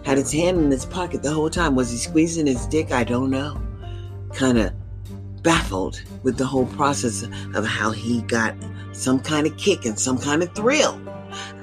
had 0.02 0.16
his 0.16 0.32
hand 0.32 0.58
in 0.58 0.70
his 0.70 0.86
pocket 0.86 1.22
the 1.22 1.30
whole 1.30 1.50
time. 1.50 1.74
Was 1.74 1.90
he 1.90 1.98
squeezing 1.98 2.46
his 2.46 2.64
dick? 2.64 2.90
I 2.90 3.04
don't 3.04 3.28
know. 3.28 3.60
Kind 4.32 4.56
of 4.56 4.72
baffled 5.42 6.02
with 6.22 6.38
the 6.38 6.46
whole 6.46 6.64
process 6.64 7.22
of 7.54 7.66
how 7.66 7.90
he 7.90 8.22
got 8.22 8.56
some 8.92 9.20
kind 9.20 9.46
of 9.46 9.54
kick 9.58 9.84
and 9.84 10.00
some 10.00 10.16
kind 10.16 10.42
of 10.42 10.54
thrill 10.54 10.98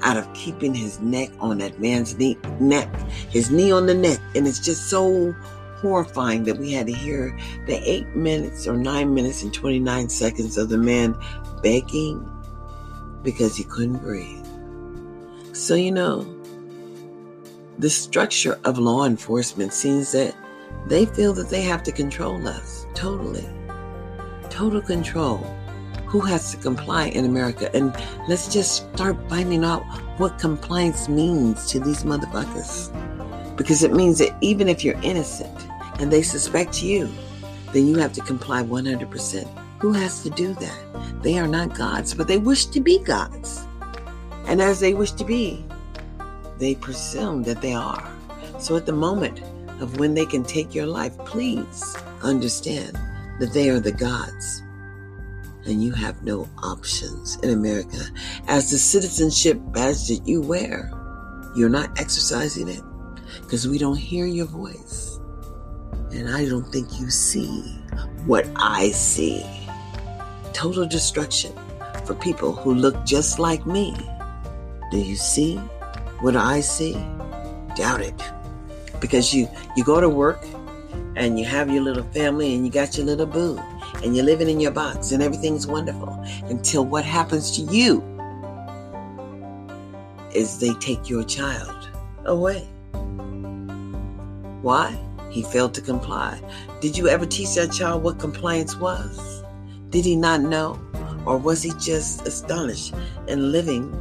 out 0.02 0.16
of 0.16 0.32
keeping 0.34 0.72
his 0.72 1.00
neck 1.00 1.30
on 1.40 1.58
that 1.58 1.80
man's 1.80 2.16
knee, 2.16 2.38
neck, 2.60 2.88
his 3.28 3.50
knee 3.50 3.72
on 3.72 3.86
the 3.86 3.94
neck. 3.94 4.20
And 4.36 4.46
it's 4.46 4.60
just 4.60 4.88
so 4.88 5.34
horrifying 5.80 6.44
that 6.44 6.58
we 6.58 6.70
had 6.72 6.86
to 6.86 6.92
hear 6.92 7.36
the 7.66 7.80
eight 7.90 8.06
minutes 8.14 8.68
or 8.68 8.76
nine 8.76 9.14
minutes 9.14 9.42
and 9.42 9.52
29 9.52 10.08
seconds 10.08 10.56
of 10.56 10.68
the 10.68 10.78
man 10.78 11.16
begging 11.60 12.24
because 13.30 13.54
he 13.54 13.64
couldn't 13.64 13.98
breathe. 13.98 14.46
So, 15.52 15.74
you 15.74 15.92
know, 15.92 16.26
the 17.78 17.90
structure 17.90 18.58
of 18.64 18.78
law 18.78 19.04
enforcement 19.04 19.74
seems 19.74 20.12
that 20.12 20.34
they 20.86 21.04
feel 21.04 21.34
that 21.34 21.50
they 21.50 21.60
have 21.60 21.82
to 21.82 21.92
control 21.92 22.48
us 22.48 22.86
totally. 22.94 23.46
Total 24.48 24.80
control 24.80 25.36
who 26.06 26.20
has 26.20 26.52
to 26.52 26.56
comply 26.56 27.08
in 27.08 27.26
America. 27.26 27.70
And 27.76 27.94
let's 28.28 28.50
just 28.50 28.90
start 28.94 29.18
finding 29.28 29.62
out 29.62 29.82
what 30.18 30.38
compliance 30.38 31.06
means 31.10 31.70
to 31.70 31.80
these 31.80 32.04
motherfuckers. 32.04 32.88
Because 33.58 33.82
it 33.82 33.92
means 33.92 34.20
that 34.20 34.34
even 34.40 34.70
if 34.70 34.82
you're 34.82 34.98
innocent 35.02 35.54
and 36.00 36.10
they 36.10 36.22
suspect 36.22 36.82
you, 36.82 37.12
then 37.74 37.86
you 37.86 37.98
have 37.98 38.14
to 38.14 38.22
comply 38.22 38.62
100%. 38.62 39.67
Who 39.80 39.92
has 39.92 40.22
to 40.22 40.30
do 40.30 40.54
that? 40.54 41.22
They 41.22 41.38
are 41.38 41.46
not 41.46 41.76
gods, 41.76 42.14
but 42.14 42.28
they 42.28 42.38
wish 42.38 42.66
to 42.66 42.80
be 42.80 42.98
gods. 42.98 43.66
And 44.46 44.60
as 44.60 44.80
they 44.80 44.94
wish 44.94 45.12
to 45.12 45.24
be, 45.24 45.64
they 46.58 46.74
presume 46.74 47.42
that 47.44 47.60
they 47.60 47.74
are. 47.74 48.12
So 48.58 48.76
at 48.76 48.86
the 48.86 48.92
moment 48.92 49.40
of 49.80 49.98
when 49.98 50.14
they 50.14 50.26
can 50.26 50.42
take 50.42 50.74
your 50.74 50.86
life, 50.86 51.16
please 51.18 51.96
understand 52.22 52.98
that 53.38 53.52
they 53.52 53.70
are 53.70 53.78
the 53.78 53.92
gods 53.92 54.62
and 55.64 55.82
you 55.82 55.92
have 55.92 56.22
no 56.22 56.48
options 56.62 57.36
in 57.42 57.50
America. 57.50 57.98
As 58.48 58.70
the 58.70 58.78
citizenship 58.78 59.58
badge 59.66 60.08
that 60.08 60.22
you 60.24 60.40
wear, 60.40 60.90
you're 61.54 61.68
not 61.68 61.98
exercising 62.00 62.68
it 62.68 62.82
because 63.42 63.68
we 63.68 63.78
don't 63.78 63.96
hear 63.96 64.26
your 64.26 64.46
voice. 64.46 65.20
And 66.10 66.28
I 66.30 66.46
don't 66.46 66.70
think 66.72 66.98
you 66.98 67.10
see 67.10 67.62
what 68.26 68.46
I 68.56 68.90
see. 68.90 69.44
Total 70.58 70.84
destruction 70.84 71.52
for 72.04 72.16
people 72.16 72.50
who 72.50 72.74
look 72.74 73.06
just 73.06 73.38
like 73.38 73.64
me. 73.64 73.94
Do 74.90 74.98
you 74.98 75.14
see 75.14 75.54
what 76.18 76.34
I 76.34 76.62
see? 76.62 76.94
Doubt 77.76 78.00
it. 78.00 78.20
Because 79.00 79.32
you, 79.32 79.48
you 79.76 79.84
go 79.84 80.00
to 80.00 80.08
work 80.08 80.44
and 81.14 81.38
you 81.38 81.44
have 81.44 81.70
your 81.70 81.84
little 81.84 82.02
family 82.02 82.56
and 82.56 82.66
you 82.66 82.72
got 82.72 82.96
your 82.96 83.06
little 83.06 83.24
boo 83.24 83.56
and 84.02 84.16
you're 84.16 84.24
living 84.24 84.48
in 84.48 84.58
your 84.58 84.72
box 84.72 85.12
and 85.12 85.22
everything's 85.22 85.68
wonderful 85.68 86.12
until 86.46 86.84
what 86.84 87.04
happens 87.04 87.56
to 87.56 87.62
you 87.72 88.02
is 90.34 90.58
they 90.58 90.74
take 90.80 91.08
your 91.08 91.22
child 91.22 91.88
away. 92.24 92.66
Why? 94.62 94.98
He 95.30 95.44
failed 95.44 95.72
to 95.74 95.80
comply. 95.80 96.40
Did 96.80 96.98
you 96.98 97.06
ever 97.06 97.26
teach 97.26 97.54
that 97.54 97.70
child 97.70 98.02
what 98.02 98.18
compliance 98.18 98.74
was? 98.74 99.37
Did 99.90 100.04
he 100.04 100.16
not 100.16 100.42
know? 100.42 100.78
Or 101.24 101.38
was 101.38 101.62
he 101.62 101.72
just 101.78 102.26
astonished 102.26 102.94
and 103.26 103.52
living 103.52 103.92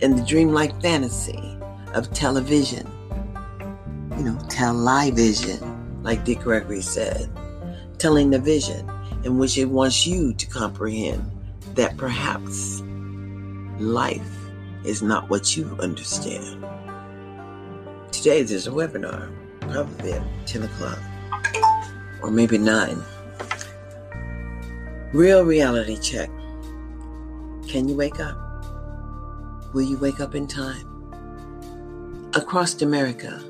in 0.00 0.16
the 0.16 0.22
dreamlike 0.22 0.80
fantasy 0.80 1.56
of 1.94 2.12
television? 2.12 2.86
You 4.16 4.24
know, 4.24 4.38
television, 4.48 6.02
like 6.02 6.24
Dick 6.24 6.40
Gregory 6.40 6.80
said, 6.80 7.30
telling 7.98 8.30
the 8.30 8.38
vision 8.38 8.90
in 9.24 9.38
which 9.38 9.58
it 9.58 9.66
wants 9.66 10.06
you 10.06 10.32
to 10.34 10.46
comprehend 10.46 11.30
that 11.74 11.96
perhaps 11.96 12.82
life 13.78 14.22
is 14.84 15.02
not 15.02 15.28
what 15.28 15.56
you 15.56 15.76
understand. 15.80 16.64
Today 18.12 18.42
there's 18.42 18.66
a 18.66 18.70
webinar, 18.70 19.30
probably 19.60 20.12
at 20.12 20.22
10 20.46 20.62
o'clock 20.62 20.98
or 22.22 22.30
maybe 22.30 22.58
9. 22.58 23.02
Real 25.16 25.46
reality 25.46 25.96
check. 25.96 26.28
Can 27.66 27.88
you 27.88 27.96
wake 27.96 28.20
up? 28.20 28.36
Will 29.72 29.80
you 29.80 29.96
wake 29.96 30.20
up 30.20 30.34
in 30.34 30.46
time? 30.46 30.86
Across 32.34 32.82
America, 32.82 33.42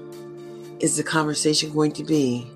is 0.79 0.97
the 0.97 1.03
conversation 1.03 1.73
going 1.73 1.91
to 1.91 2.05
be 2.05 2.49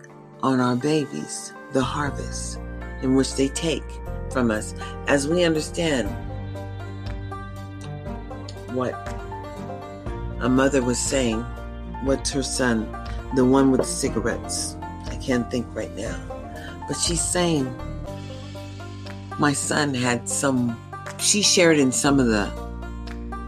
on 0.45 0.61
our 0.61 0.77
babies, 0.77 1.53
the 1.73 1.83
harvest? 1.83 2.61
in 3.03 3.17
which 3.17 3.35
they 3.35 3.49
take 3.49 3.83
from 4.31 4.49
us 4.53 4.77
as 5.09 5.27
we 5.27 5.43
understand 5.43 6.09
what 8.77 8.95
a 10.39 10.49
mother 10.49 10.85
was 10.85 11.01
saying, 11.01 11.41
what 12.05 12.29
her 12.29 12.45
son, 12.45 12.87
the 13.35 13.45
one 13.45 13.73
with 13.73 13.81
the 13.81 13.87
cigarettes, 13.87 14.77
I 15.07 15.17
can't 15.17 15.51
think 15.51 15.67
right 15.75 15.93
now, 15.97 16.17
but 16.87 16.97
she's 16.97 17.21
saying, 17.21 17.67
my 19.41 19.53
son 19.53 19.95
had 19.95 20.29
some, 20.29 20.79
she 21.19 21.43
shared 21.43 21.79
in 21.79 21.91
some 21.91 22.21
of 22.21 22.27
the 22.27 22.47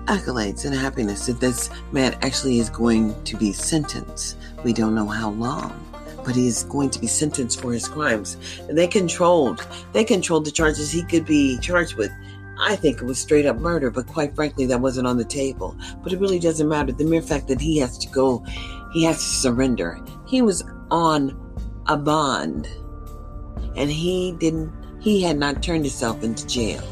accolades 0.06 0.64
and 0.64 0.74
happiness 0.74 1.26
that 1.26 1.38
this 1.38 1.70
man 1.92 2.16
actually 2.22 2.58
is 2.58 2.68
going 2.68 3.22
to 3.24 3.36
be 3.36 3.52
sentenced. 3.52 4.36
We 4.64 4.72
don't 4.72 4.94
know 4.94 5.06
how 5.06 5.30
long 5.30 5.78
but 6.24 6.36
he 6.36 6.46
is 6.46 6.64
going 6.64 6.90
to 6.90 7.00
be 7.00 7.06
sentenced 7.06 7.60
for 7.60 7.72
his 7.72 7.88
crimes. 7.88 8.36
And 8.68 8.78
they 8.78 8.86
controlled, 8.86 9.66
they 9.92 10.04
controlled 10.04 10.44
the 10.44 10.50
charges 10.50 10.90
he 10.90 11.02
could 11.04 11.26
be 11.26 11.58
charged 11.58 11.96
with. 11.96 12.10
I 12.58 12.76
think 12.76 12.98
it 12.98 13.04
was 13.04 13.18
straight 13.18 13.46
up 13.46 13.58
murder, 13.58 13.90
but 13.90 14.06
quite 14.06 14.34
frankly, 14.34 14.66
that 14.66 14.80
wasn't 14.80 15.06
on 15.06 15.16
the 15.16 15.24
table. 15.24 15.76
But 16.02 16.12
it 16.12 16.20
really 16.20 16.38
doesn't 16.38 16.68
matter. 16.68 16.92
The 16.92 17.04
mere 17.04 17.22
fact 17.22 17.48
that 17.48 17.60
he 17.60 17.78
has 17.78 17.98
to 17.98 18.08
go, 18.08 18.44
he 18.92 19.04
has 19.04 19.16
to 19.16 19.24
surrender. 19.24 19.98
He 20.26 20.42
was 20.42 20.62
on 20.90 21.36
a 21.88 21.96
bond, 21.96 22.68
and 23.74 23.90
he 23.90 24.36
didn't, 24.38 24.72
he 25.02 25.20
had 25.20 25.36
not 25.36 25.62
turned 25.62 25.84
himself 25.84 26.22
into 26.22 26.46
jail. 26.46 26.82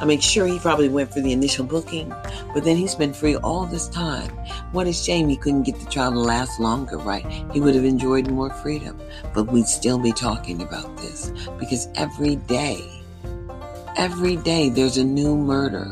I 0.00 0.04
mean, 0.04 0.20
sure, 0.20 0.46
he 0.46 0.58
probably 0.60 0.88
went 0.88 1.12
for 1.12 1.20
the 1.20 1.32
initial 1.32 1.64
booking, 1.64 2.08
but 2.54 2.64
then 2.64 2.76
he's 2.76 2.94
been 2.94 3.12
free 3.12 3.36
all 3.36 3.66
this 3.66 3.88
time. 3.88 4.30
What 4.72 4.86
a 4.86 4.92
shame 4.92 5.28
he 5.28 5.36
couldn't 5.36 5.64
get 5.64 5.78
the 5.80 5.90
trial 5.90 6.12
to 6.12 6.18
last 6.18 6.60
longer, 6.60 6.96
right? 6.98 7.26
He 7.52 7.60
would 7.60 7.74
have 7.74 7.84
enjoyed 7.84 8.30
more 8.30 8.50
freedom, 8.50 9.00
but 9.34 9.52
we'd 9.52 9.66
still 9.66 9.98
be 9.98 10.12
talking 10.12 10.62
about 10.62 10.96
this 10.98 11.32
because 11.58 11.88
every 11.96 12.36
day, 12.36 12.80
every 13.96 14.36
day, 14.36 14.70
there's 14.70 14.98
a 14.98 15.04
new 15.04 15.36
murder 15.36 15.86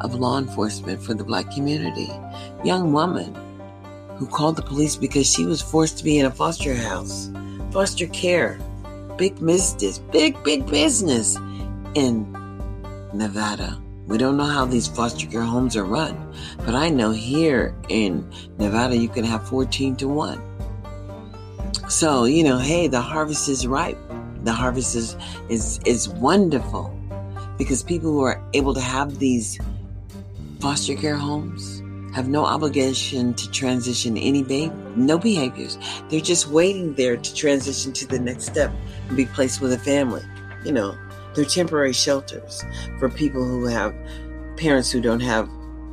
of 0.00 0.14
law 0.14 0.38
enforcement 0.38 1.02
for 1.02 1.14
the 1.14 1.24
black 1.24 1.50
community. 1.50 2.10
Young 2.64 2.92
woman 2.92 3.34
who 4.16 4.26
called 4.26 4.54
the 4.54 4.62
police 4.62 4.94
because 4.94 5.30
she 5.30 5.44
was 5.44 5.60
forced 5.60 5.98
to 5.98 6.04
be 6.04 6.18
in 6.18 6.26
a 6.26 6.30
foster 6.30 6.74
house, 6.74 7.30
foster 7.72 8.06
care, 8.06 8.60
big 9.16 9.44
business, 9.44 9.98
big, 9.98 10.42
big 10.42 10.66
business 10.66 11.36
in 11.94 12.30
Nevada. 13.12 13.80
We 14.06 14.18
don't 14.18 14.36
know 14.36 14.44
how 14.44 14.66
these 14.66 14.86
foster 14.86 15.26
care 15.26 15.42
homes 15.42 15.76
are 15.76 15.84
run, 15.84 16.34
but 16.58 16.74
I 16.74 16.90
know 16.90 17.10
here 17.10 17.74
in 17.88 18.30
Nevada 18.58 18.96
you 18.96 19.08
can 19.08 19.24
have 19.24 19.48
14 19.48 19.96
to 19.96 20.08
1. 20.08 20.40
So, 21.88 22.24
you 22.24 22.44
know, 22.44 22.58
hey, 22.58 22.86
the 22.86 23.00
harvest 23.00 23.48
is 23.48 23.66
ripe. 23.66 23.98
The 24.42 24.52
harvest 24.52 24.94
is 24.94 25.16
is 25.48 25.80
is 25.86 26.08
wonderful 26.08 26.94
because 27.56 27.82
people 27.82 28.10
who 28.12 28.22
are 28.22 28.42
able 28.52 28.74
to 28.74 28.80
have 28.80 29.18
these 29.18 29.58
foster 30.60 30.94
care 30.94 31.16
homes 31.16 31.83
have 32.14 32.28
no 32.28 32.44
obligation 32.44 33.34
to 33.34 33.50
transition 33.50 34.16
any 34.16 34.44
baby, 34.44 34.72
no 34.94 35.18
behaviors. 35.18 35.78
They're 36.08 36.20
just 36.20 36.46
waiting 36.48 36.94
there 36.94 37.16
to 37.16 37.34
transition 37.34 37.92
to 37.92 38.06
the 38.06 38.20
next 38.20 38.46
step 38.46 38.72
and 39.08 39.16
be 39.16 39.26
placed 39.26 39.60
with 39.60 39.72
a 39.72 39.78
family. 39.78 40.22
You 40.64 40.72
know, 40.72 40.96
they're 41.34 41.44
temporary 41.44 41.92
shelters 41.92 42.62
for 43.00 43.08
people 43.08 43.44
who 43.44 43.66
have 43.66 43.92
parents 44.56 44.92
who 44.92 45.00
don't 45.00 45.20
have 45.20 45.48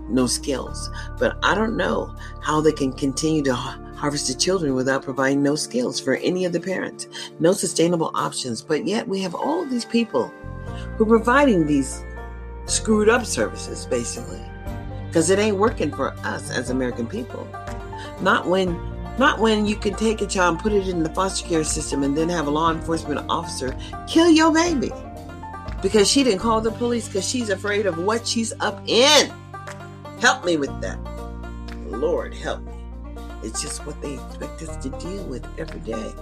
no 0.10 0.28
skills. 0.28 0.92
But 1.18 1.38
I 1.42 1.56
don't 1.56 1.76
know 1.76 2.16
how 2.44 2.62
they 2.62 2.72
can 2.72 2.94
continue 2.94 3.42
to 3.44 3.56
harvest 3.56 4.28
the 4.28 4.36
children 4.36 4.76
without 4.76 5.02
providing 5.02 5.42
no 5.42 5.56
skills 5.56 6.00
for 6.00 6.18
any 6.18 6.46
of 6.46 6.54
the 6.54 6.60
parents, 6.60 7.08
no 7.40 7.52
sustainable 7.52 8.12
options. 8.14 8.62
But 8.62 8.86
yet 8.86 9.08
we 9.08 9.22
have 9.22 9.34
all 9.34 9.64
of 9.64 9.72
these 9.72 9.86
people 9.86 10.28
who 10.98 11.04
are 11.04 11.18
providing 11.18 11.66
these 11.66 12.06
screwed 12.66 13.10
up 13.10 13.26
services, 13.26 13.88
basically 13.88 14.42
because 15.12 15.30
it 15.30 15.40
ain't 15.40 15.58
working 15.58 15.92
for 15.92 16.14
us 16.24 16.50
as 16.52 16.70
American 16.70 17.06
people. 17.06 17.46
Not 18.22 18.48
when 18.48 18.80
not 19.20 19.40
when 19.40 19.66
you 19.66 19.76
can 19.76 19.94
take 19.96 20.22
a 20.22 20.26
child 20.26 20.56
and 20.56 20.64
put 20.64 20.72
it 20.72 20.88
in 20.88 21.04
the 21.04 21.10
foster 21.10 21.46
care 21.46 21.66
system 21.66 22.04
and 22.04 22.18
then 22.18 22.30
have 22.30 22.48
a 22.48 22.50
law 22.50 22.72
enforcement 22.72 23.20
officer 23.28 23.78
kill 24.08 24.30
your 24.30 24.54
baby 24.54 24.90
because 25.82 26.10
she 26.10 26.24
didn't 26.24 26.40
call 26.40 26.62
the 26.62 26.72
police 26.72 27.08
because 27.08 27.28
she's 27.28 27.50
afraid 27.50 27.86
of 27.86 27.98
what 27.98 28.26
she's 28.26 28.54
up 28.62 28.82
in. 28.88 29.30
Help 30.22 30.46
me 30.46 30.56
with 30.56 30.80
that. 30.80 30.98
Lord, 31.88 32.34
help 32.34 32.62
me. 32.62 32.72
It's 33.44 33.62
just 33.62 33.86
what 33.86 34.02
they 34.02 34.14
expect 34.14 34.62
us 34.62 34.78
to 34.78 34.90
deal 34.92 35.26
with 35.26 35.46
every 35.60 35.82
day. 35.82 36.14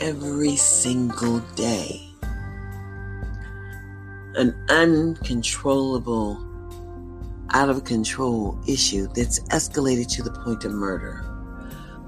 Every 0.00 0.56
single 0.56 1.38
day 1.54 2.05
an 4.36 4.54
uncontrollable, 4.68 6.42
out 7.50 7.70
of 7.70 7.84
control 7.84 8.58
issue 8.68 9.06
that's 9.14 9.40
escalated 9.48 10.08
to 10.08 10.22
the 10.22 10.30
point 10.30 10.64
of 10.64 10.72
murder. 10.72 11.22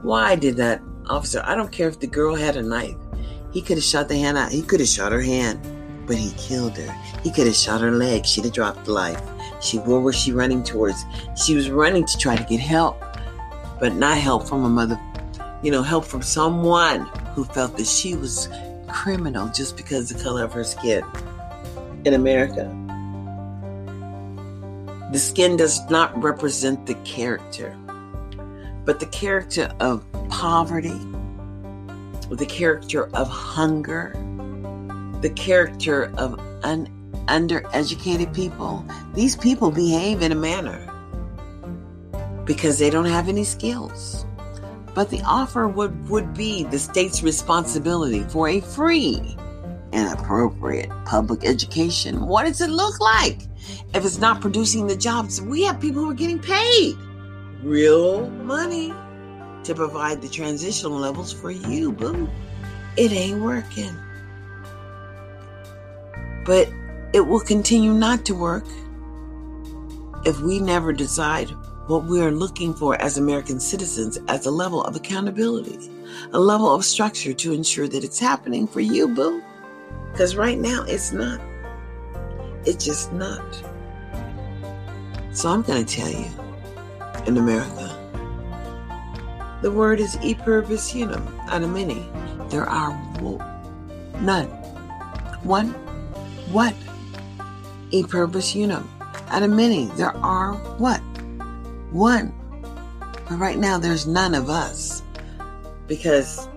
Why 0.02 0.36
did 0.36 0.56
that 0.56 0.82
officer? 1.06 1.42
I 1.44 1.54
don't 1.54 1.72
care 1.72 1.88
if 1.88 2.00
the 2.00 2.06
girl 2.06 2.34
had 2.34 2.56
a 2.56 2.62
knife. 2.62 2.96
He 3.52 3.62
could 3.62 3.78
have 3.78 3.84
shot 3.84 4.08
the 4.08 4.18
hand 4.18 4.36
out. 4.36 4.52
He 4.52 4.62
could 4.62 4.80
have 4.80 4.88
shot 4.88 5.10
her 5.12 5.22
hand, 5.22 5.60
but 6.06 6.16
he 6.16 6.32
killed 6.32 6.76
her. 6.76 6.92
He 7.22 7.30
could 7.30 7.46
have 7.46 7.56
shot 7.56 7.80
her 7.80 7.92
leg. 7.92 8.26
She'd 8.26 8.44
have 8.44 8.52
dropped 8.52 8.84
the 8.84 8.92
life. 8.92 9.22
She, 9.62 9.78
where 9.78 10.00
was 10.00 10.14
she 10.14 10.32
running 10.32 10.62
towards? 10.62 11.02
She 11.42 11.54
was 11.54 11.70
running 11.70 12.04
to 12.04 12.18
try 12.18 12.36
to 12.36 12.44
get 12.44 12.60
help, 12.60 13.00
but 13.80 13.94
not 13.94 14.18
help 14.18 14.46
from 14.46 14.64
a 14.64 14.68
mother, 14.68 15.00
you 15.62 15.70
know, 15.70 15.82
help 15.82 16.04
from 16.04 16.22
someone 16.22 17.06
who 17.34 17.44
felt 17.44 17.76
that 17.78 17.86
she 17.86 18.14
was 18.14 18.48
criminal 18.86 19.48
just 19.48 19.76
because 19.76 20.10
the 20.10 20.22
color 20.22 20.44
of 20.44 20.52
her 20.52 20.64
skin 20.64 21.02
in 22.04 22.14
America. 22.14 22.74
The 25.10 25.18
skin 25.18 25.56
does 25.56 25.88
not 25.88 26.20
represent 26.22 26.86
the 26.86 26.94
character, 26.96 27.76
but 28.84 29.00
the 29.00 29.06
character 29.06 29.72
of 29.80 30.04
poverty, 30.28 31.00
the 32.30 32.46
character 32.46 33.08
of 33.14 33.28
hunger, 33.28 34.12
the 35.22 35.30
character 35.30 36.12
of 36.18 36.38
un- 36.62 36.88
undereducated 37.26 38.34
people. 38.34 38.84
These 39.14 39.36
people 39.36 39.70
behave 39.70 40.22
in 40.22 40.32
a 40.32 40.34
manner 40.34 40.84
because 42.44 42.78
they 42.78 42.90
don't 42.90 43.06
have 43.06 43.28
any 43.28 43.44
skills. 43.44 44.26
But 44.94 45.10
the 45.10 45.22
offer 45.22 45.68
would, 45.68 46.08
would 46.08 46.34
be 46.34 46.64
the 46.64 46.78
state's 46.78 47.22
responsibility 47.22 48.24
for 48.24 48.48
a 48.48 48.60
free 48.60 49.36
and 49.92 50.18
appropriate 50.18 50.90
public 51.04 51.44
education. 51.44 52.26
What 52.26 52.46
does 52.46 52.60
it 52.60 52.70
look 52.70 53.00
like 53.00 53.42
if 53.94 54.04
it's 54.04 54.18
not 54.18 54.40
producing 54.40 54.86
the 54.86 54.96
jobs? 54.96 55.40
We 55.40 55.62
have 55.64 55.80
people 55.80 56.04
who 56.04 56.10
are 56.10 56.14
getting 56.14 56.38
paid 56.38 56.96
real 57.62 58.28
money 58.30 58.92
to 59.64 59.74
provide 59.74 60.22
the 60.22 60.28
transitional 60.28 60.98
levels 60.98 61.32
for 61.32 61.50
you, 61.50 61.92
boo. 61.92 62.28
It 62.96 63.12
ain't 63.12 63.42
working. 63.42 63.94
But 66.44 66.68
it 67.12 67.20
will 67.20 67.40
continue 67.40 67.92
not 67.92 68.24
to 68.26 68.34
work 68.34 68.66
if 70.24 70.40
we 70.40 70.58
never 70.58 70.92
decide 70.92 71.50
what 71.86 72.04
we 72.04 72.20
are 72.20 72.30
looking 72.30 72.74
for 72.74 73.00
as 73.00 73.16
American 73.16 73.58
citizens 73.58 74.18
as 74.28 74.46
a 74.46 74.50
level 74.50 74.82
of 74.82 74.94
accountability, 74.94 75.90
a 76.32 76.38
level 76.38 76.74
of 76.74 76.84
structure 76.84 77.32
to 77.32 77.52
ensure 77.52 77.88
that 77.88 78.04
it's 78.04 78.18
happening 78.18 78.66
for 78.66 78.80
you, 78.80 79.08
boo. 79.08 79.42
Because 80.12 80.36
right 80.36 80.58
now 80.58 80.84
it's 80.86 81.12
not. 81.12 81.40
It's 82.64 82.84
just 82.84 83.12
not. 83.12 83.42
So 85.32 85.48
I'm 85.48 85.62
going 85.62 85.84
to 85.84 85.96
tell 85.96 86.10
you 86.10 86.26
in 87.26 87.36
America, 87.36 87.94
the 89.62 89.70
word 89.70 90.00
is 90.00 90.18
e 90.22 90.34
pluribus 90.34 90.94
unum 90.94 91.26
out 91.48 91.62
of 91.62 91.70
many. 91.70 92.06
There 92.48 92.68
are 92.68 92.92
none. 94.20 94.48
One, 95.42 95.68
what? 96.52 96.74
E 97.90 98.02
pluribus 98.02 98.54
unum. 98.54 98.88
Out 99.28 99.42
of 99.42 99.50
many, 99.50 99.86
there 99.96 100.16
are 100.16 100.54
what? 100.78 101.00
One. 101.90 102.32
But 103.28 103.38
right 103.38 103.58
now, 103.58 103.78
there's 103.78 104.06
none 104.06 104.34
of 104.34 104.48
us 104.50 105.02
because 105.86 106.48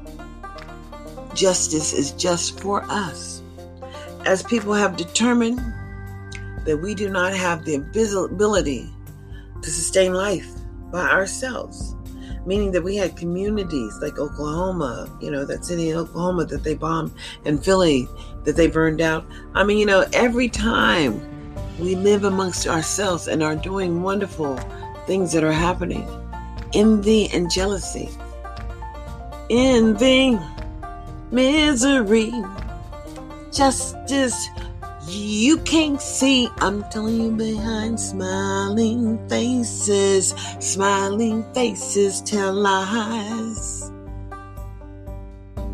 justice 1.34 1.94
is 1.94 2.12
just 2.12 2.60
for 2.60 2.84
us 2.90 3.31
as 4.26 4.44
people 4.44 4.74
have 4.74 4.98
determined 4.98 5.60
that 6.66 6.78
we 6.78 6.94
do 6.94 7.10
not 7.10 7.34
have 7.34 7.66
the 7.66 7.76
ability 7.76 8.90
to 9.62 9.70
sustain 9.70 10.14
life 10.14 10.48
by 10.92 11.10
ourselves, 11.10 11.96
meaning 12.46 12.72
that 12.72 12.84
we 12.84 12.96
had 12.96 13.16
communities 13.16 13.98
like 14.02 14.20
Oklahoma, 14.20 15.10
you 15.22 15.32
know, 15.32 15.46
that 15.46 15.66
city 15.66 15.90
in 15.90 15.98
Oklahoma 15.98 16.46
that 16.46 16.64
they 16.64 16.76
bombed, 16.76 17.12
and 17.46 17.64
Philly 17.64 18.08
that 18.44 18.56
they 18.56 18.68
burned 18.68 19.02
out. 19.02 19.26
I 19.56 19.64
mean, 19.64 19.78
you 19.78 19.86
know, 19.86 20.06
every 20.14 20.50
time 20.50 21.20
we 21.80 21.96
live 21.96 22.24
amongst 22.24 22.68
ourselves 22.68 23.28
and 23.28 23.42
are 23.42 23.56
doing 23.56 24.04
wonderful 24.04 24.58
things 25.08 25.32
that 25.34 25.44
are 25.44 25.52
happening, 25.52 26.08
envy 26.74 27.28
and 27.30 27.50
jealousy, 27.50 28.10
envy, 29.50 30.38
misery 31.32 32.32
justice 33.52 34.48
you 35.08 35.58
can't 35.60 36.02
see. 36.02 36.48
I'm 36.60 36.84
telling 36.86 37.20
you 37.20 37.32
behind 37.32 38.00
smiling 38.00 39.28
faces, 39.28 40.36
smiling 40.60 41.44
faces 41.54 42.22
tell 42.22 42.54
lies. 42.54 43.92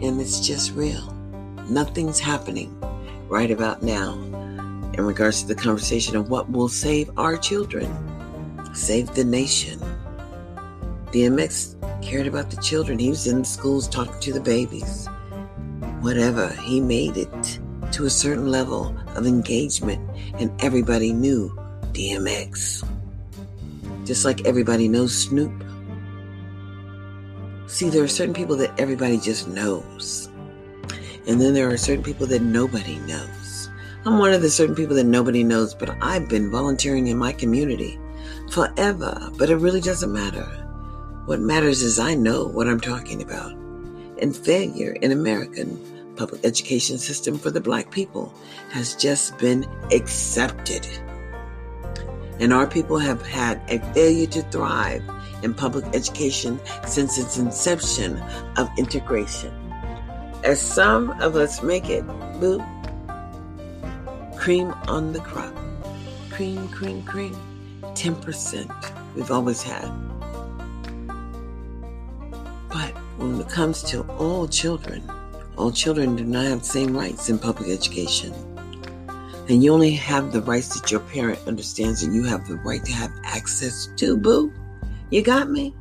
And 0.02 0.22
it's 0.22 0.40
just 0.40 0.74
real. 0.74 1.14
Nothing's 1.70 2.20
happening 2.20 2.80
right 3.28 3.52
about 3.52 3.84
now 3.84 4.14
in 4.94 5.06
regards 5.06 5.42
to 5.42 5.48
the 5.48 5.56
conversation 5.56 6.16
of 6.16 6.30
what 6.30 6.50
will 6.50 6.70
save 6.70 7.10
our 7.18 7.38
children, 7.38 7.94
save 8.74 9.14
the 9.14 9.26
nation. 9.26 9.80
DMX 11.12 11.76
cared 12.02 12.28
about 12.28 12.50
the 12.50 12.62
children. 12.62 12.98
He 12.98 13.10
was 13.10 13.28
in 13.28 13.40
the 13.40 13.46
schools 13.46 13.88
talking 13.88 14.20
to 14.22 14.34
the 14.34 14.42
babies. 14.42 15.08
Whatever, 16.00 16.50
he 16.64 16.80
made 16.80 17.18
it 17.18 17.60
to 17.98 18.06
a 18.06 18.10
certain 18.12 18.52
level 18.52 18.96
of 19.16 19.26
engagement, 19.26 20.00
and 20.40 20.52
everybody 20.62 21.12
knew 21.12 21.50
DMX. 21.94 22.88
Just 24.06 24.24
like 24.24 24.46
everybody 24.46 24.88
knows 24.88 25.18
Snoop. 25.18 25.52
See, 27.66 27.90
there 27.90 28.04
are 28.04 28.08
certain 28.08 28.36
people 28.36 28.56
that 28.58 28.80
everybody 28.80 29.18
just 29.18 29.48
knows. 29.48 30.30
And 31.26 31.42
then 31.42 31.56
there 31.56 31.72
are 31.72 31.78
certain 31.78 32.04
people 32.04 32.28
that 32.28 32.44
nobody 32.44 33.00
knows. 33.00 33.68
I'm 34.06 34.20
one 34.20 34.32
of 34.32 34.44
the 34.44 34.52
certain 34.52 34.76
people 34.76 34.96
that 34.98 35.06
nobody 35.06 35.44
knows, 35.44 35.74
but 35.74 35.90
I've 36.00 36.30
been 36.30 36.52
volunteering 36.52 37.08
in 37.08 37.18
my 37.18 37.34
community 37.34 38.00
forever. 38.52 39.32
But 39.40 39.50
it 39.50 39.56
really 39.56 39.82
doesn't 39.82 40.14
matter. 40.14 40.46
What 41.26 41.40
matters 41.40 41.82
is 41.82 41.98
I 41.98 42.14
know 42.14 42.46
what 42.46 42.68
I'm 42.68 42.80
talking 42.80 43.24
about. 43.24 43.54
And 44.22 44.38
failure 44.38 44.92
in 45.02 45.12
American 45.12 45.97
public 46.18 46.46
education 46.46 46.98
system 46.98 47.38
for 47.38 47.52
the 47.52 47.62
black 47.62 47.92
people 47.92 48.34
has 48.72 48.96
just 48.96 49.38
been 49.38 49.66
accepted. 49.92 50.86
And 52.40 52.52
our 52.52 52.68
people 52.68 52.98
have 52.98 53.26
had 53.26 53.62
a 53.70 53.80
failure 53.94 54.28
to 54.28 54.42
thrive 54.44 55.04
in 55.44 55.54
public 55.54 55.86
education 55.94 56.60
since 56.86 57.18
its 57.18 57.38
inception 57.38 58.18
of 58.58 58.70
integration. 58.78 59.54
As 60.44 60.60
some 60.60 61.10
of 61.22 61.36
us 61.36 61.64
make 61.64 61.90
it, 61.90 62.06
boo, 62.40 62.64
cream 64.36 64.72
on 64.88 65.14
the 65.14 65.20
crop. 65.20 65.54
Cream, 66.30 66.68
cream, 66.70 67.04
cream. 67.04 67.36
10% 67.82 69.16
we've 69.16 69.32
always 69.32 69.64
had. 69.64 69.90
But 72.70 72.92
when 73.18 73.42
it 73.42 73.50
comes 73.50 73.82
to 73.84 74.04
all 74.20 74.48
children, 74.48 75.02
all 75.58 75.72
children 75.72 76.16
do 76.16 76.24
not 76.24 76.46
have 76.46 76.60
the 76.60 76.66
same 76.66 76.96
rights 76.96 77.30
in 77.30 77.40
public 77.40 77.70
education. 77.70 78.34
And 79.50 79.64
you 79.64 79.74
only 79.74 79.92
have 79.92 80.32
the 80.32 80.42
rights 80.42 80.80
that 80.80 80.92
your 80.92 81.00
parent 81.00 81.40
understands 81.48 82.04
and 82.04 82.14
you 82.14 82.24
have 82.24 82.48
the 82.48 82.58
right 82.58 82.84
to 82.86 82.92
have 82.92 83.12
access 83.24 83.88
to, 83.96 84.16
boo. 84.18 84.54
You 85.10 85.24
got 85.24 85.50
me? 85.50 85.74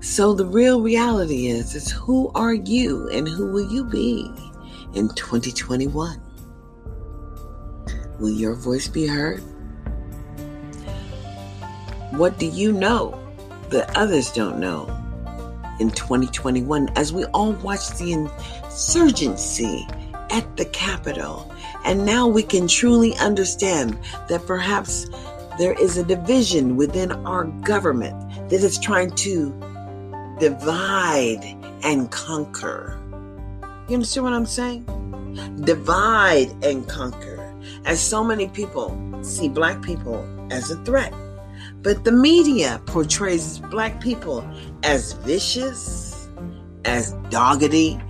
So 0.00 0.34
the 0.34 0.46
real 0.46 0.82
reality 0.82 1.46
is 1.46 1.74
is 1.74 1.90
who 1.90 2.30
are 2.34 2.54
you 2.54 3.08
and 3.08 3.26
who 3.26 3.50
will 3.50 3.70
you 3.72 3.84
be 3.84 4.30
in 4.94 5.08
2021? 5.08 6.20
Will 8.18 8.30
your 8.30 8.54
voice 8.54 8.86
be 8.86 9.06
heard? 9.06 9.40
What 12.12 12.38
do 12.38 12.46
you 12.46 12.72
know 12.72 13.18
that 13.70 13.96
others 13.96 14.30
don't 14.30 14.58
know 14.58 15.01
in 15.82 15.90
2021 15.90 16.88
as 16.96 17.12
we 17.12 17.24
all 17.26 17.52
watch 17.54 17.90
the 17.98 18.12
insurgency 18.12 19.86
at 20.30 20.56
the 20.56 20.64
Capitol? 20.66 21.52
And 21.84 22.06
now 22.06 22.26
we 22.26 22.42
can 22.42 22.68
truly 22.68 23.14
understand 23.18 23.98
that 24.28 24.46
perhaps 24.46 25.10
there 25.58 25.74
is 25.74 25.98
a 25.98 26.04
division 26.04 26.76
within 26.76 27.12
our 27.26 27.44
government 27.44 28.16
that 28.48 28.62
is 28.62 28.78
trying 28.78 29.10
to 29.16 29.50
divide 30.38 31.44
and 31.82 32.10
conquer. 32.10 32.98
You 33.88 33.94
understand 33.94 34.24
what 34.24 34.32
I'm 34.32 34.46
saying? 34.46 34.84
Divide 35.64 36.50
and 36.64 36.88
conquer. 36.88 37.54
As 37.84 38.00
so 38.00 38.22
many 38.22 38.48
people 38.48 38.96
see 39.22 39.48
black 39.48 39.82
people 39.82 40.24
as 40.50 40.70
a 40.70 40.76
threat. 40.84 41.12
But 41.82 42.04
the 42.04 42.12
media 42.12 42.80
portrays 42.86 43.58
black 43.58 44.00
people 44.00 44.48
as 44.84 45.14
vicious, 45.14 46.28
as 46.84 47.14
doggedy, 47.30 48.00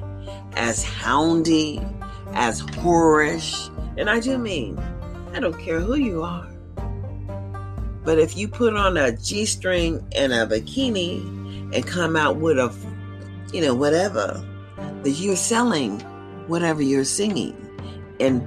as 0.56 0.84
houndy, 0.84 1.80
as 2.34 2.62
whorish. 2.62 3.70
And 3.96 4.10
I 4.10 4.20
do 4.20 4.36
mean, 4.36 4.78
I 5.32 5.40
don't 5.40 5.58
care 5.58 5.80
who 5.80 5.94
you 5.94 6.22
are. 6.22 6.46
But 8.04 8.18
if 8.18 8.36
you 8.36 8.46
put 8.46 8.76
on 8.76 8.98
a 8.98 9.16
G 9.16 9.46
string 9.46 10.06
and 10.14 10.34
a 10.34 10.46
bikini 10.46 11.74
and 11.74 11.86
come 11.86 12.14
out 12.14 12.36
with 12.36 12.58
a, 12.58 12.74
you 13.54 13.62
know, 13.62 13.74
whatever, 13.74 14.44
that 15.02 15.10
you're 15.12 15.34
selling 15.34 15.98
whatever 16.46 16.82
you're 16.82 17.04
singing. 17.04 17.56
And 18.20 18.42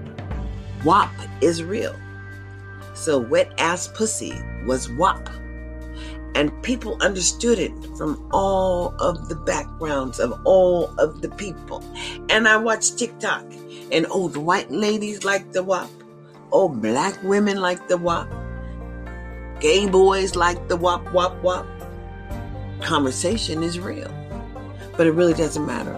WAP 0.83 1.11
is 1.41 1.63
real. 1.63 1.95
So 2.93 3.17
wet 3.17 3.51
ass 3.57 3.87
pussy 3.87 4.39
was 4.65 4.89
WAP. 4.91 5.29
And 6.35 6.51
people 6.63 6.97
understood 7.01 7.59
it 7.59 7.71
from 7.97 8.27
all 8.33 8.93
of 8.99 9.29
the 9.29 9.35
backgrounds 9.35 10.19
of 10.19 10.39
all 10.45 10.93
of 10.99 11.21
the 11.21 11.29
people. 11.29 11.83
And 12.29 12.47
I 12.47 12.57
watched 12.57 12.99
TikTok, 12.99 13.45
and 13.91 14.05
old 14.09 14.35
white 14.35 14.71
ladies 14.71 15.23
like 15.23 15.51
the 15.53 15.63
WAP. 15.63 15.89
old 16.51 16.81
black 16.81 17.21
women 17.23 17.59
like 17.61 17.87
the 17.87 17.97
WAP 17.97 18.27
Gay 19.59 19.87
boys 19.87 20.35
like 20.35 20.67
the 20.67 20.75
wop, 20.75 21.11
wop, 21.13 21.41
wop. 21.41 21.65
Conversation 22.81 23.63
is 23.63 23.79
real, 23.79 24.11
but 24.97 25.07
it 25.07 25.11
really 25.11 25.33
doesn't 25.33 25.65
matter. 25.65 25.93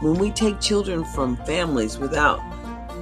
When 0.00 0.14
we 0.14 0.30
take 0.30 0.60
children 0.60 1.04
from 1.04 1.36
families 1.38 1.98
without 1.98 2.38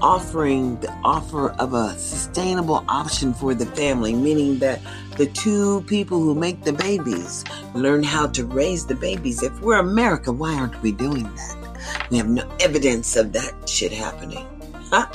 offering 0.03 0.79
the 0.81 0.91
offer 1.05 1.51
of 1.53 1.75
a 1.75 1.99
sustainable 1.99 2.85
option 2.89 3.33
for 3.33 3.55
the 3.55 3.67
family, 3.67 4.15
meaning 4.15 4.59
that 4.59 4.81
the 5.17 5.27
two 5.27 5.83
people 5.83 6.19
who 6.19 6.35
make 6.35 6.63
the 6.63 6.73
babies 6.73 7.45
learn 7.75 8.03
how 8.03 8.27
to 8.29 8.45
raise 8.45 8.87
the 8.87 8.95
babies. 8.95 9.43
If 9.43 9.61
we're 9.61 9.79
America, 9.79 10.33
why 10.33 10.55
aren't 10.55 10.81
we 10.83 10.93
doing 10.93 11.25
that? 11.25 12.09
We 12.11 12.19
have 12.19 12.29
no 12.29 12.49
evidence 12.61 13.17
of 13.17 13.33
that 13.33 13.69
shit 13.69 13.93
happening. 13.93 14.47
Huh? 14.91 15.07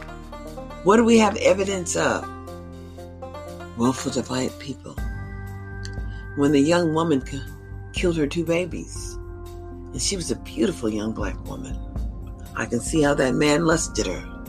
What 0.83 0.97
do 0.97 1.03
we 1.03 1.17
have 1.19 1.37
evidence 1.37 1.95
of? 1.95 2.27
willful 3.77 4.11
defiant 4.11 4.57
people. 4.59 4.95
When 6.35 6.51
the 6.51 6.59
young 6.59 6.93
woman 6.93 7.21
k- 7.21 7.41
killed 7.93 8.17
her 8.17 8.27
two 8.27 8.45
babies, 8.45 9.17
and 9.91 10.01
she 10.01 10.15
was 10.15 10.29
a 10.29 10.35
beautiful 10.35 10.89
young 10.89 11.13
black 11.13 11.43
woman, 11.45 11.77
I 12.55 12.65
can 12.65 12.79
see 12.79 13.01
how 13.01 13.13
that 13.15 13.33
man 13.33 13.65
lusted 13.65 14.05
her. 14.05 14.40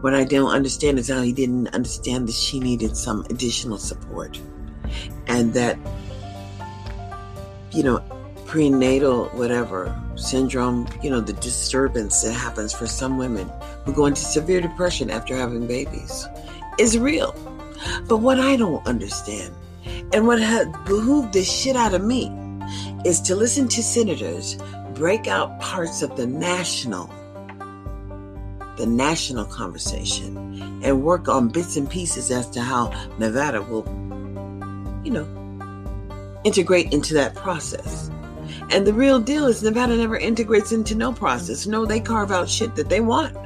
What 0.00 0.14
I 0.14 0.24
don't 0.24 0.50
understand 0.50 0.98
is 0.98 1.08
how 1.08 1.22
he 1.22 1.32
didn't 1.32 1.68
understand 1.68 2.28
that 2.28 2.34
she 2.34 2.58
needed 2.58 2.96
some 2.96 3.24
additional 3.28 3.78
support. 3.78 4.40
And 5.26 5.52
that, 5.54 5.78
you 7.70 7.82
know, 7.82 8.02
prenatal, 8.46 9.26
whatever, 9.26 9.94
syndrome, 10.16 10.88
you 11.02 11.10
know, 11.10 11.20
the 11.20 11.34
disturbance 11.34 12.22
that 12.22 12.32
happens 12.32 12.72
for 12.72 12.86
some 12.86 13.18
women 13.18 13.48
who 13.84 13.92
go 13.92 14.06
into 14.06 14.22
severe 14.22 14.60
depression 14.60 15.10
after 15.10 15.36
having 15.36 15.66
babies 15.66 16.26
is 16.78 16.98
real. 16.98 17.32
But 18.08 18.18
what 18.18 18.40
I 18.40 18.56
don't 18.56 18.84
understand, 18.86 19.54
and 20.12 20.26
what 20.26 20.40
has 20.40 20.66
behooved 20.86 21.32
the 21.32 21.44
shit 21.44 21.76
out 21.76 21.94
of 21.94 22.02
me, 22.02 22.32
is 23.04 23.20
to 23.22 23.36
listen 23.36 23.68
to 23.68 23.82
senators 23.82 24.56
break 24.94 25.26
out 25.26 25.60
parts 25.60 26.02
of 26.02 26.16
the 26.16 26.26
national, 26.26 27.08
the 28.80 28.86
national 28.86 29.44
conversation, 29.44 30.80
and 30.82 31.02
work 31.02 31.28
on 31.28 31.48
bits 31.48 31.76
and 31.76 31.88
pieces 31.88 32.30
as 32.30 32.48
to 32.48 32.62
how 32.62 32.88
Nevada 33.18 33.60
will, 33.60 33.84
you 35.04 35.10
know, 35.10 36.40
integrate 36.44 36.90
into 36.90 37.12
that 37.12 37.34
process. 37.34 38.10
And 38.70 38.86
the 38.86 38.94
real 38.94 39.20
deal 39.20 39.46
is 39.46 39.62
Nevada 39.62 39.94
never 39.98 40.16
integrates 40.16 40.72
into 40.72 40.94
no 40.94 41.12
process. 41.12 41.66
No, 41.66 41.84
they 41.84 42.00
carve 42.00 42.32
out 42.32 42.48
shit 42.48 42.74
that 42.76 42.88
they 42.88 43.00
want. 43.00 43.36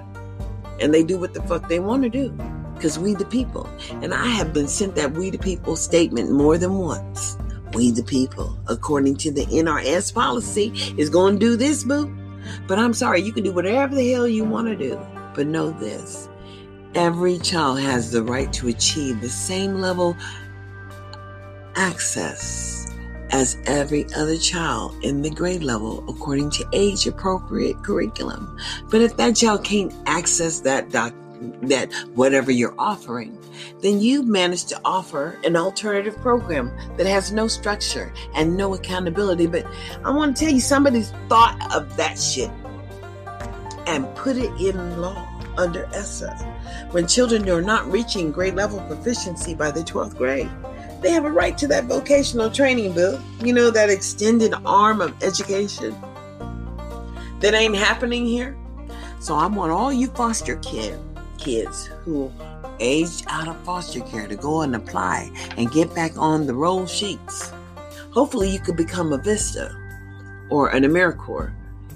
And 0.81 0.95
they 0.95 1.03
do 1.03 1.19
what 1.19 1.35
the 1.35 1.43
fuck 1.43 1.69
they 1.69 1.81
want 1.81 2.05
to 2.05 2.09
do 2.09 2.31
because 2.75 2.97
we 2.97 3.15
the 3.15 3.25
people. 3.25 3.69
And 4.03 4.15
I 4.15 4.27
have 4.27 4.53
been 4.53 4.69
sent 4.69 4.95
that 4.95 5.15
we 5.15 5.31
the 5.31 5.39
people 5.39 5.75
statement 5.75 6.31
more 6.31 6.59
than 6.59 6.75
once. 6.75 7.37
We 7.73 7.91
the 7.91 8.05
people, 8.05 8.57
according 8.69 9.17
to 9.17 9.33
the 9.33 9.47
NRS 9.47 10.15
policy, 10.15 10.73
is 10.97 11.11
going 11.11 11.41
to 11.41 11.41
do 11.41 11.57
this, 11.57 11.83
boo. 11.83 12.15
But 12.69 12.79
I'm 12.79 12.95
sorry, 12.95 13.21
you 13.21 13.33
can 13.33 13.43
do 13.43 13.53
whatever 13.53 13.97
the 13.97 14.13
hell 14.13 14.29
you 14.29 14.45
want 14.45 14.69
to 14.69 14.77
do. 14.77 15.01
But 15.35 15.47
know 15.47 15.71
this 15.71 16.29
every 16.95 17.39
child 17.39 17.81
has 17.81 18.11
the 18.13 18.23
right 18.23 18.53
to 18.53 18.69
achieve 18.69 19.21
the 19.21 19.29
same 19.29 19.81
level 19.81 20.17
access 21.77 22.87
as 23.31 23.57
every 23.67 24.07
other 24.15 24.37
child 24.37 24.95
in 25.03 25.23
the 25.23 25.31
grade 25.31 25.63
level 25.63 26.05
according 26.09 26.51
to 26.51 26.65
age 26.73 27.07
appropriate 27.07 27.83
curriculum. 27.83 28.57
But 28.91 29.01
if 29.01 29.17
that 29.17 29.35
child 29.35 29.65
can't 29.65 29.93
access 30.07 30.61
that 30.61 30.91
doc- 30.91 31.15
that 31.63 31.93
whatever 32.15 32.53
you're 32.53 32.75
offering, 32.79 33.37
then 33.81 34.01
you've 34.01 34.27
managed 34.27 34.69
to 34.69 34.81
offer 34.85 35.39
an 35.45 35.57
alternative 35.57 36.17
program 36.19 36.71
that 36.97 37.07
has 37.07 37.33
no 37.33 37.49
structure 37.49 38.13
and 38.35 38.57
no 38.57 38.75
accountability. 38.75 39.47
But 39.47 39.67
I 40.05 40.11
want 40.11 40.37
to 40.37 40.45
tell 40.45 40.55
you, 40.55 40.61
somebody's 40.61 41.11
thought 41.29 41.75
of 41.75 41.97
that 41.97 42.19
shit 42.19 42.51
and 43.87 44.13
put 44.15 44.37
it 44.37 44.51
in 44.61 45.01
law 45.01 45.29
under 45.57 45.87
ESSA. 45.95 46.35
When 46.91 47.07
children 47.07 47.49
are 47.49 47.63
not 47.63 47.91
reaching 47.91 48.33
grade 48.33 48.55
level 48.55 48.81
proficiency 48.81 49.55
by 49.55 49.71
the 49.71 49.81
12th 49.81 50.17
grade, 50.17 50.51
they 51.01 51.11
have 51.11 51.25
a 51.25 51.31
right 51.31 51.57
to 51.59 51.67
that 51.69 51.85
vocational 51.85 52.51
training 52.51 52.93
bill. 52.95 53.23
You 53.43 53.53
know, 53.53 53.71
that 53.71 53.91
extended 53.91 54.55
arm 54.65 55.01
of 55.01 55.23
education 55.23 55.95
that 57.41 57.55
ain't 57.55 57.77
happening 57.77 58.27
here. 58.27 58.57
So 59.21 59.35
I 59.35 59.47
want 59.47 59.73
all 59.73 59.93
you 59.93 60.09
foster 60.09 60.57
kids 60.57 60.99
kids 61.45 61.87
who 62.05 62.33
aged 62.81 63.25
out 63.29 63.49
of 63.49 63.57
foster 63.65 64.01
care 64.01 64.27
to 64.27 64.35
go 64.35 64.63
and 64.63 64.75
apply 64.75 65.31
and 65.57 65.71
get 65.71 65.95
back 65.95 66.17
on 66.17 66.47
the 66.47 66.55
roll 66.55 66.87
sheets. 66.87 67.53
Hopefully, 68.11 68.49
you 68.49 68.59
could 68.59 68.77
become 68.77 69.13
a 69.13 69.19
Vista 69.19 69.77
or 70.49 70.69
an 70.69 70.85
AmeriCorps 70.85 71.53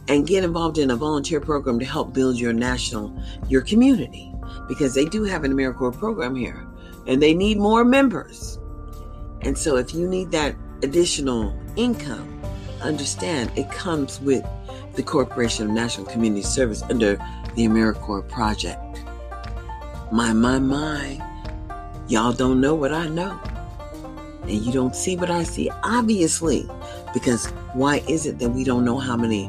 and 0.08 0.26
get 0.26 0.42
involved 0.42 0.78
in 0.78 0.90
a 0.90 0.96
volunteer 0.96 1.40
program 1.40 1.78
to 1.78 1.84
help 1.84 2.12
build 2.12 2.38
your 2.38 2.52
national, 2.52 3.14
your 3.48 3.60
community, 3.60 4.32
because 4.66 4.94
they 4.94 5.04
do 5.04 5.22
have 5.24 5.44
an 5.44 5.52
AmeriCorps 5.52 5.98
program 5.98 6.34
here 6.34 6.66
and 7.06 7.22
they 7.22 7.34
need 7.34 7.58
more 7.58 7.84
members. 7.84 8.58
And 9.42 9.56
so 9.56 9.76
if 9.76 9.94
you 9.94 10.06
need 10.06 10.30
that 10.32 10.54
additional 10.82 11.58
income, 11.76 12.40
understand 12.82 13.50
it 13.56 13.70
comes 13.70 14.20
with 14.20 14.44
the 14.94 15.02
Corporation 15.02 15.66
of 15.66 15.72
National 15.72 16.06
Community 16.06 16.42
Service 16.42 16.82
under 16.82 17.16
the 17.54 17.66
AmeriCorps 17.66 18.28
project. 18.28 18.82
My, 20.12 20.32
my, 20.32 20.58
my. 20.58 21.24
Y'all 22.08 22.32
don't 22.32 22.60
know 22.60 22.74
what 22.74 22.92
I 22.92 23.08
know. 23.08 23.38
And 24.42 24.52
you 24.52 24.72
don't 24.72 24.96
see 24.96 25.16
what 25.16 25.30
I 25.30 25.42
see, 25.42 25.70
obviously. 25.82 26.68
Because 27.12 27.46
why 27.74 27.98
is 28.08 28.26
it 28.26 28.38
that 28.38 28.50
we 28.50 28.64
don't 28.64 28.84
know 28.84 28.98
how 28.98 29.16
many 29.16 29.46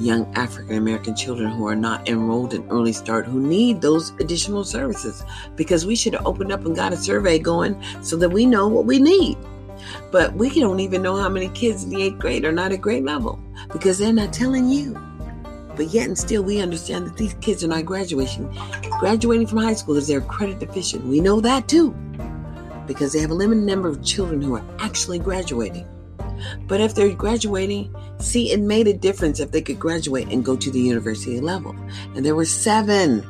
young 0.00 0.32
African 0.34 0.76
American 0.76 1.14
children 1.14 1.50
who 1.50 1.66
are 1.66 1.76
not 1.76 2.08
enrolled 2.08 2.54
in 2.54 2.68
Early 2.68 2.92
Start 2.92 3.26
who 3.26 3.40
need 3.40 3.80
those 3.80 4.10
additional 4.20 4.64
services? 4.64 5.22
Because 5.56 5.86
we 5.86 5.96
should 5.96 6.14
have 6.14 6.26
opened 6.26 6.52
up 6.52 6.64
and 6.64 6.76
got 6.76 6.92
a 6.92 6.96
survey 6.96 7.38
going 7.38 7.82
so 8.02 8.16
that 8.16 8.30
we 8.30 8.46
know 8.46 8.68
what 8.68 8.86
we 8.86 8.98
need. 8.98 9.36
But 10.10 10.34
we 10.34 10.60
don't 10.60 10.80
even 10.80 11.02
know 11.02 11.16
how 11.16 11.28
many 11.28 11.48
kids 11.50 11.84
in 11.84 11.90
the 11.90 12.02
eighth 12.02 12.18
grade 12.18 12.44
are 12.44 12.52
not 12.52 12.72
at 12.72 12.80
grade 12.80 13.04
level 13.04 13.40
because 13.72 13.98
they're 13.98 14.12
not 14.12 14.32
telling 14.32 14.68
you. 14.68 14.98
But 15.76 15.88
yet 15.88 16.06
and 16.06 16.16
still, 16.16 16.42
we 16.42 16.60
understand 16.60 17.06
that 17.06 17.16
these 17.16 17.34
kids 17.34 17.64
are 17.64 17.68
not 17.68 17.84
graduating, 17.84 18.56
graduating 19.00 19.48
from 19.48 19.58
high 19.58 19.74
school 19.74 19.96
is 19.96 20.06
they're 20.06 20.20
credit 20.20 20.60
deficient. 20.60 21.04
We 21.04 21.20
know 21.20 21.40
that 21.40 21.68
too, 21.68 21.90
because 22.86 23.12
they 23.12 23.20
have 23.20 23.32
a 23.32 23.34
limited 23.34 23.64
number 23.64 23.88
of 23.88 24.04
children 24.04 24.40
who 24.40 24.54
are 24.54 24.64
actually 24.78 25.18
graduating. 25.18 25.88
But 26.66 26.80
if 26.80 26.94
they're 26.94 27.14
graduating, 27.14 27.94
see, 28.18 28.52
it 28.52 28.60
made 28.60 28.88
a 28.88 28.92
difference 28.92 29.40
if 29.40 29.50
they 29.50 29.62
could 29.62 29.78
graduate 29.78 30.28
and 30.28 30.44
go 30.44 30.56
to 30.56 30.70
the 30.70 30.80
university 30.80 31.40
level. 31.40 31.74
And 32.14 32.24
there 32.24 32.34
were 32.34 32.44
seven 32.44 33.26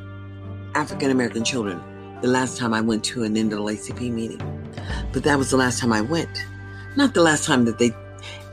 African 0.74 1.10
American 1.10 1.44
children 1.44 1.80
the 2.20 2.28
last 2.28 2.56
time 2.56 2.72
I 2.72 2.80
went 2.80 3.04
to 3.04 3.24
an 3.24 3.34
NAACP 3.34 4.10
meeting. 4.10 4.40
But 5.12 5.24
that 5.24 5.38
was 5.38 5.50
the 5.50 5.56
last 5.56 5.78
time 5.78 5.92
I 5.92 6.00
went. 6.00 6.44
Not 6.96 7.14
the 7.14 7.22
last 7.22 7.44
time 7.44 7.64
that 7.66 7.78
they 7.78 7.92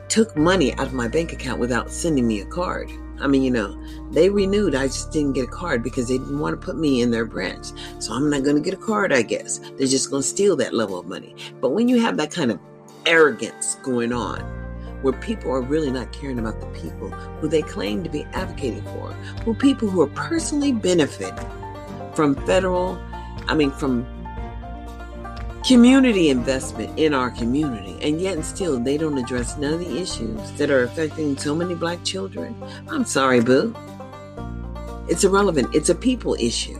took 0.10 0.36
money 0.36 0.74
out 0.74 0.88
of 0.88 0.94
my 0.94 1.08
bank 1.08 1.32
account 1.32 1.60
without 1.60 1.90
sending 1.90 2.28
me 2.28 2.42
a 2.42 2.46
card. 2.46 2.92
I 3.22 3.28
mean, 3.28 3.44
you 3.44 3.52
know, 3.52 3.82
they 4.12 4.30
renewed. 4.30 4.76
I 4.76 4.88
just 4.88 5.12
didn't 5.12 5.34
get 5.34 5.46
a 5.46 5.52
card 5.52 5.84
because 5.84 6.08
they 6.08 6.18
didn't 6.18 6.40
want 6.40 6.60
to 6.60 6.66
put 6.66 6.76
me 6.76 7.02
in 7.02 7.12
their 7.12 7.24
branch. 7.24 7.68
So 8.00 8.14
I'm 8.14 8.30
not 8.30 8.44
going 8.44 8.56
to 8.56 8.62
get 8.62 8.74
a 8.74 8.82
card, 8.82 9.14
I 9.14 9.22
guess. 9.22 9.60
They're 9.78 9.88
just 9.88 10.10
going 10.10 10.24
to 10.24 10.28
steal 10.28 10.56
that 10.58 10.74
level 10.74 11.00
of 11.00 11.06
money. 11.06 11.36
But 11.62 11.70
when 11.70 11.88
you 11.88 12.02
have 12.02 12.18
that 12.18 12.32
kind 12.32 12.52
of 12.52 12.60
arrogance 13.06 13.76
going 13.84 14.14
on, 14.14 14.42
where 15.02 15.14
people 15.14 15.52
are 15.52 15.62
really 15.62 15.92
not 15.92 16.12
caring 16.14 16.40
about 16.40 16.60
the 16.60 16.68
people 16.68 17.10
who 17.10 17.48
they 17.48 17.62
claim 17.62 18.04
to 18.04 18.10
be 18.10 18.24
advocating 18.34 18.84
for, 18.84 19.12
who 19.44 19.54
people 19.54 19.90
who 19.90 20.02
are 20.02 20.08
personally 20.08 20.72
benefit 20.72 21.34
from 22.16 22.36
federal, 22.46 23.02
I 23.48 23.56
mean, 23.56 23.72
from 23.72 24.06
community 25.66 26.30
investment 26.30 26.98
in 26.98 27.14
our 27.14 27.30
community, 27.32 27.98
and 28.02 28.20
yet 28.20 28.36
and 28.36 28.46
still 28.46 28.80
they 28.80 28.98
don't 28.98 29.18
address 29.18 29.58
none 29.58 29.74
of 29.74 29.80
the 29.80 29.98
issues 29.98 30.52
that 30.54 30.70
are 30.70 30.84
affecting 30.84 31.38
so 31.38 31.56
many 31.56 31.76
black 31.76 32.04
children. 32.04 32.56
I'm 32.90 33.06
sorry, 33.06 33.42
boo. 33.42 33.76
It's 35.08 35.24
irrelevant. 35.24 35.74
It's 35.76 35.90
a 35.90 35.96
people 35.96 36.36
issue. 36.40 36.80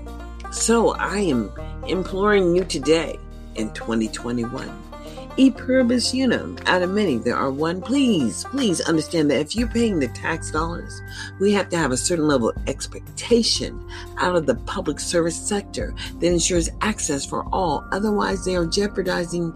So 0.52 0.92
I 0.96 1.20
am 1.20 1.52
imploring 1.88 2.56
you 2.56 2.64
today 2.66 3.20
in 3.56 3.72
2021 3.74 4.91
E 5.38 5.50
pluribus 5.50 6.14
unum. 6.14 6.58
Out 6.66 6.82
of 6.82 6.90
many, 6.90 7.18
there 7.18 7.38
are 7.38 7.52
one. 7.52 7.82
Please, 7.82 8.44
please 8.52 8.82
understand 8.82 9.32
that 9.32 9.40
if 9.40 9.56
you're 9.56 9.68
paying 9.68 10.00
the 10.00 10.10
tax 10.10 10.52
dollars, 10.52 11.02
we 11.40 11.54
have 11.54 11.70
to 11.70 11.78
have 11.78 11.92
a 11.92 11.98
certain 11.98 12.28
level 12.28 12.50
of 12.50 12.58
expectation 12.68 13.84
out 14.18 14.36
of 14.36 14.46
the 14.46 14.56
public 14.56 15.00
service 15.00 15.36
sector 15.36 15.96
that 16.20 16.28
ensures 16.28 16.70
access 16.82 17.26
for 17.26 17.46
all. 17.54 17.88
Otherwise, 17.92 18.44
they 18.44 18.56
are 18.56 18.66
jeopardizing 18.66 19.54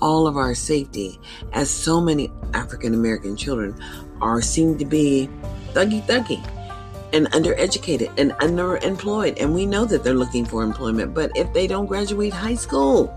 all 0.00 0.28
of 0.28 0.36
our 0.36 0.54
safety, 0.54 1.18
as 1.52 1.68
so 1.68 2.00
many 2.00 2.30
African 2.54 2.94
American 2.94 3.36
children 3.36 3.74
are 4.20 4.40
seen 4.40 4.78
to 4.78 4.84
be 4.84 5.28
thuggy 5.72 6.00
thuggy 6.06 6.40
and 7.12 7.26
undereducated 7.32 8.12
and 8.18 8.32
underemployed. 8.32 9.40
And 9.40 9.54
we 9.54 9.66
know 9.66 9.84
that 9.86 10.04
they're 10.04 10.14
looking 10.14 10.44
for 10.44 10.62
employment, 10.62 11.14
but 11.14 11.32
if 11.34 11.52
they 11.52 11.66
don't 11.66 11.86
graduate 11.86 12.32
high 12.32 12.54
school, 12.54 13.12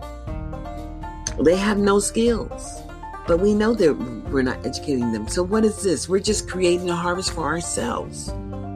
they 1.39 1.55
have 1.55 1.77
no 1.77 1.99
skills. 1.99 2.81
But 3.27 3.39
we 3.39 3.53
know 3.53 3.73
that 3.75 3.93
we're 4.29 4.41
not 4.41 4.65
educating 4.65 5.11
them. 5.11 5.27
So, 5.27 5.43
what 5.43 5.63
is 5.63 5.83
this? 5.83 6.09
We're 6.09 6.19
just 6.19 6.49
creating 6.49 6.89
a 6.89 6.95
harvest 6.95 7.33
for 7.33 7.43
ourselves 7.43 8.33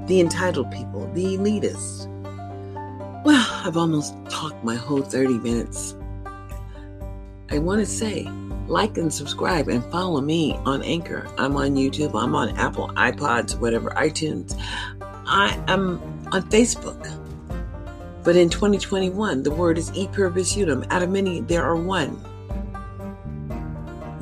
the 0.08 0.20
entitled 0.20 0.72
people, 0.72 1.12
the 1.14 1.38
elitists. 1.38 2.06
Well, 3.24 3.48
I've 3.66 3.76
almost 3.76 4.14
talked 4.30 4.64
my 4.64 4.76
whole 4.76 5.02
30 5.02 5.40
minutes. 5.40 5.96
I 7.50 7.58
want 7.58 7.80
to 7.80 7.86
say, 7.88 8.30
like 8.68 8.98
and 8.98 9.12
subscribe 9.12 9.68
and 9.68 9.84
follow 9.92 10.22
me 10.22 10.54
on 10.66 10.84
Anchor. 10.84 11.28
I'm 11.38 11.56
on 11.56 11.76
YouTube, 11.76 12.20
I'm 12.20 12.36
on 12.36 12.56
Apple, 12.58 12.90
iPods, 12.90 13.60
whatever, 13.60 13.90
iTunes. 13.92 14.56
I 15.26 15.60
am 15.68 16.00
on 16.32 16.44
Facebook. 16.50 17.02
But 18.24 18.36
in 18.36 18.50
2021, 18.50 19.44
the 19.44 19.52
word 19.52 19.78
is 19.78 19.92
e 19.94 20.08
pluribus 20.08 20.56
unum. 20.56 20.86
Out 20.90 21.04
of 21.04 21.10
many, 21.10 21.42
there 21.42 21.64
are 21.64 21.76
one. 21.76 22.20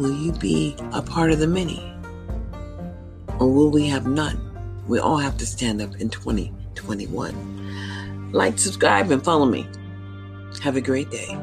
Will 0.04 0.14
you 0.14 0.34
be 0.34 0.76
a 0.92 1.02
part 1.02 1.32
of 1.32 1.40
the 1.40 1.48
many? 1.48 1.82
Or 3.40 3.50
will 3.50 3.72
we 3.72 3.88
have 3.88 4.06
none? 4.06 4.38
We 4.86 5.00
all 5.00 5.16
have 5.16 5.38
to 5.38 5.46
stand 5.46 5.82
up 5.82 5.96
in 5.96 6.10
2021. 6.10 8.30
Like, 8.34 8.60
subscribe, 8.60 9.12
and 9.12 9.24
follow 9.24 9.46
me. 9.46 9.66
Have 10.62 10.76
a 10.76 10.82
great 10.82 11.10
day. 11.10 11.38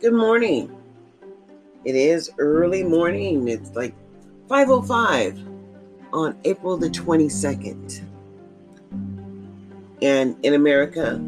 Good 0.00 0.14
morning. 0.14 0.76
It 1.84 1.94
is 1.94 2.32
early 2.38 2.82
morning. 2.82 3.46
It's 3.46 3.70
like 3.76 3.94
5:05 4.48 5.49
on 6.12 6.38
April 6.44 6.76
the 6.76 6.88
22nd. 6.88 8.02
And 10.02 10.36
in 10.42 10.54
America, 10.54 11.20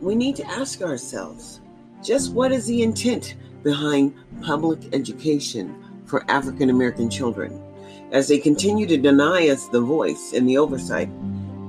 we 0.00 0.14
need 0.14 0.36
to 0.36 0.46
ask 0.46 0.82
ourselves 0.82 1.60
just 2.02 2.32
what 2.32 2.52
is 2.52 2.66
the 2.66 2.82
intent 2.82 3.36
behind 3.62 4.14
public 4.42 4.78
education 4.94 5.76
for 6.06 6.24
African 6.30 6.70
American 6.70 7.10
children 7.10 7.62
as 8.10 8.26
they 8.26 8.38
continue 8.38 8.86
to 8.86 8.96
deny 8.96 9.48
us 9.48 9.68
the 9.68 9.80
voice 9.80 10.32
and 10.34 10.48
the 10.48 10.58
oversight 10.58 11.08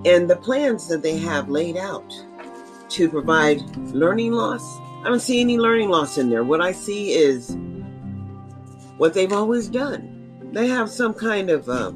and 0.05 0.29
the 0.29 0.37
plans 0.37 0.87
that 0.87 1.03
they 1.03 1.17
have 1.17 1.49
laid 1.49 1.77
out 1.77 2.11
to 2.89 3.07
provide 3.09 3.61
learning 3.93 4.31
loss. 4.31 4.79
I 5.03 5.09
don't 5.09 5.19
see 5.19 5.41
any 5.41 5.57
learning 5.57 5.89
loss 5.89 6.17
in 6.17 6.29
there. 6.29 6.43
What 6.43 6.61
I 6.61 6.71
see 6.71 7.11
is 7.11 7.55
what 8.97 9.13
they've 9.13 9.31
always 9.31 9.67
done 9.67 10.10
they 10.51 10.67
have 10.67 10.89
some 10.89 11.13
kind 11.13 11.49
of 11.49 11.69
uh, 11.69 11.91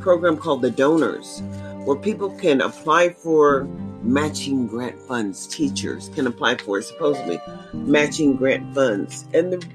program 0.00 0.36
called 0.36 0.62
the 0.62 0.70
donors 0.70 1.42
where 1.84 1.96
people 1.96 2.30
can 2.30 2.60
apply 2.60 3.10
for 3.10 3.64
matching 4.02 4.66
grant 4.66 5.00
funds. 5.00 5.46
Teachers 5.46 6.08
can 6.10 6.26
apply 6.26 6.56
for 6.56 6.80
supposedly 6.82 7.40
matching 7.72 8.36
grant 8.36 8.74
funds. 8.74 9.26
And 9.32 9.52
the 9.52 9.66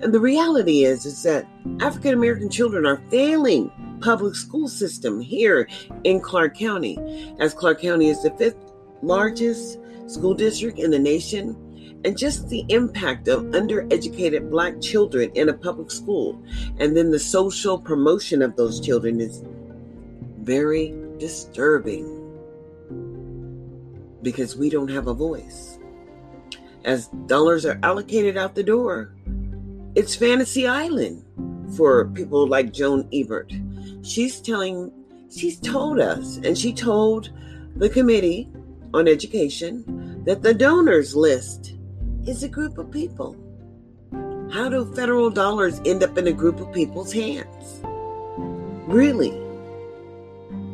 and 0.00 0.14
the 0.14 0.20
reality 0.20 0.84
is 0.84 1.04
is 1.04 1.22
that 1.24 1.46
african 1.80 2.14
american 2.14 2.48
children 2.48 2.86
are 2.86 3.02
failing 3.10 3.70
public 4.00 4.34
school 4.34 4.68
system 4.68 5.20
here 5.20 5.68
in 6.04 6.20
clark 6.20 6.56
county 6.56 7.34
as 7.40 7.52
clark 7.52 7.80
county 7.80 8.08
is 8.08 8.22
the 8.22 8.30
fifth 8.32 8.72
largest 9.02 9.78
school 10.06 10.34
district 10.34 10.78
in 10.78 10.90
the 10.90 10.98
nation 10.98 11.56
and 12.04 12.16
just 12.16 12.48
the 12.48 12.64
impact 12.68 13.28
of 13.28 13.42
undereducated 13.44 14.50
black 14.50 14.80
children 14.80 15.30
in 15.34 15.48
a 15.48 15.52
public 15.54 15.90
school 15.90 16.40
and 16.78 16.96
then 16.96 17.10
the 17.10 17.18
social 17.18 17.78
promotion 17.78 18.42
of 18.42 18.56
those 18.56 18.80
children 18.80 19.20
is 19.20 19.42
very 20.40 20.94
disturbing. 21.18 22.14
Because 24.22 24.56
we 24.56 24.70
don't 24.70 24.90
have 24.90 25.06
a 25.06 25.14
voice. 25.14 25.78
As 26.84 27.08
dollars 27.26 27.66
are 27.66 27.78
allocated 27.82 28.36
out 28.36 28.54
the 28.54 28.62
door 28.62 29.14
it's 29.98 30.14
fantasy 30.14 30.64
island 30.64 31.24
for 31.76 32.06
people 32.10 32.46
like 32.46 32.72
Jhone 32.72 33.08
Ebert. 33.12 33.52
She's 34.02 34.40
telling 34.40 34.92
she's 35.28 35.58
told 35.58 35.98
us 35.98 36.36
and 36.44 36.56
she 36.56 36.72
told 36.72 37.30
the 37.74 37.88
committee 37.88 38.48
on 38.94 39.08
education 39.08 40.22
that 40.24 40.42
the 40.42 40.54
donors 40.54 41.16
list 41.16 41.74
is 42.28 42.42
a 42.42 42.48
group 42.48 42.76
of 42.76 42.90
people. 42.90 43.34
How 44.52 44.68
do 44.68 44.84
federal 44.94 45.30
dollars 45.30 45.80
end 45.86 46.02
up 46.02 46.18
in 46.18 46.26
a 46.26 46.32
group 46.32 46.60
of 46.60 46.70
people's 46.74 47.10
hands? 47.10 47.80
Really? 48.86 49.30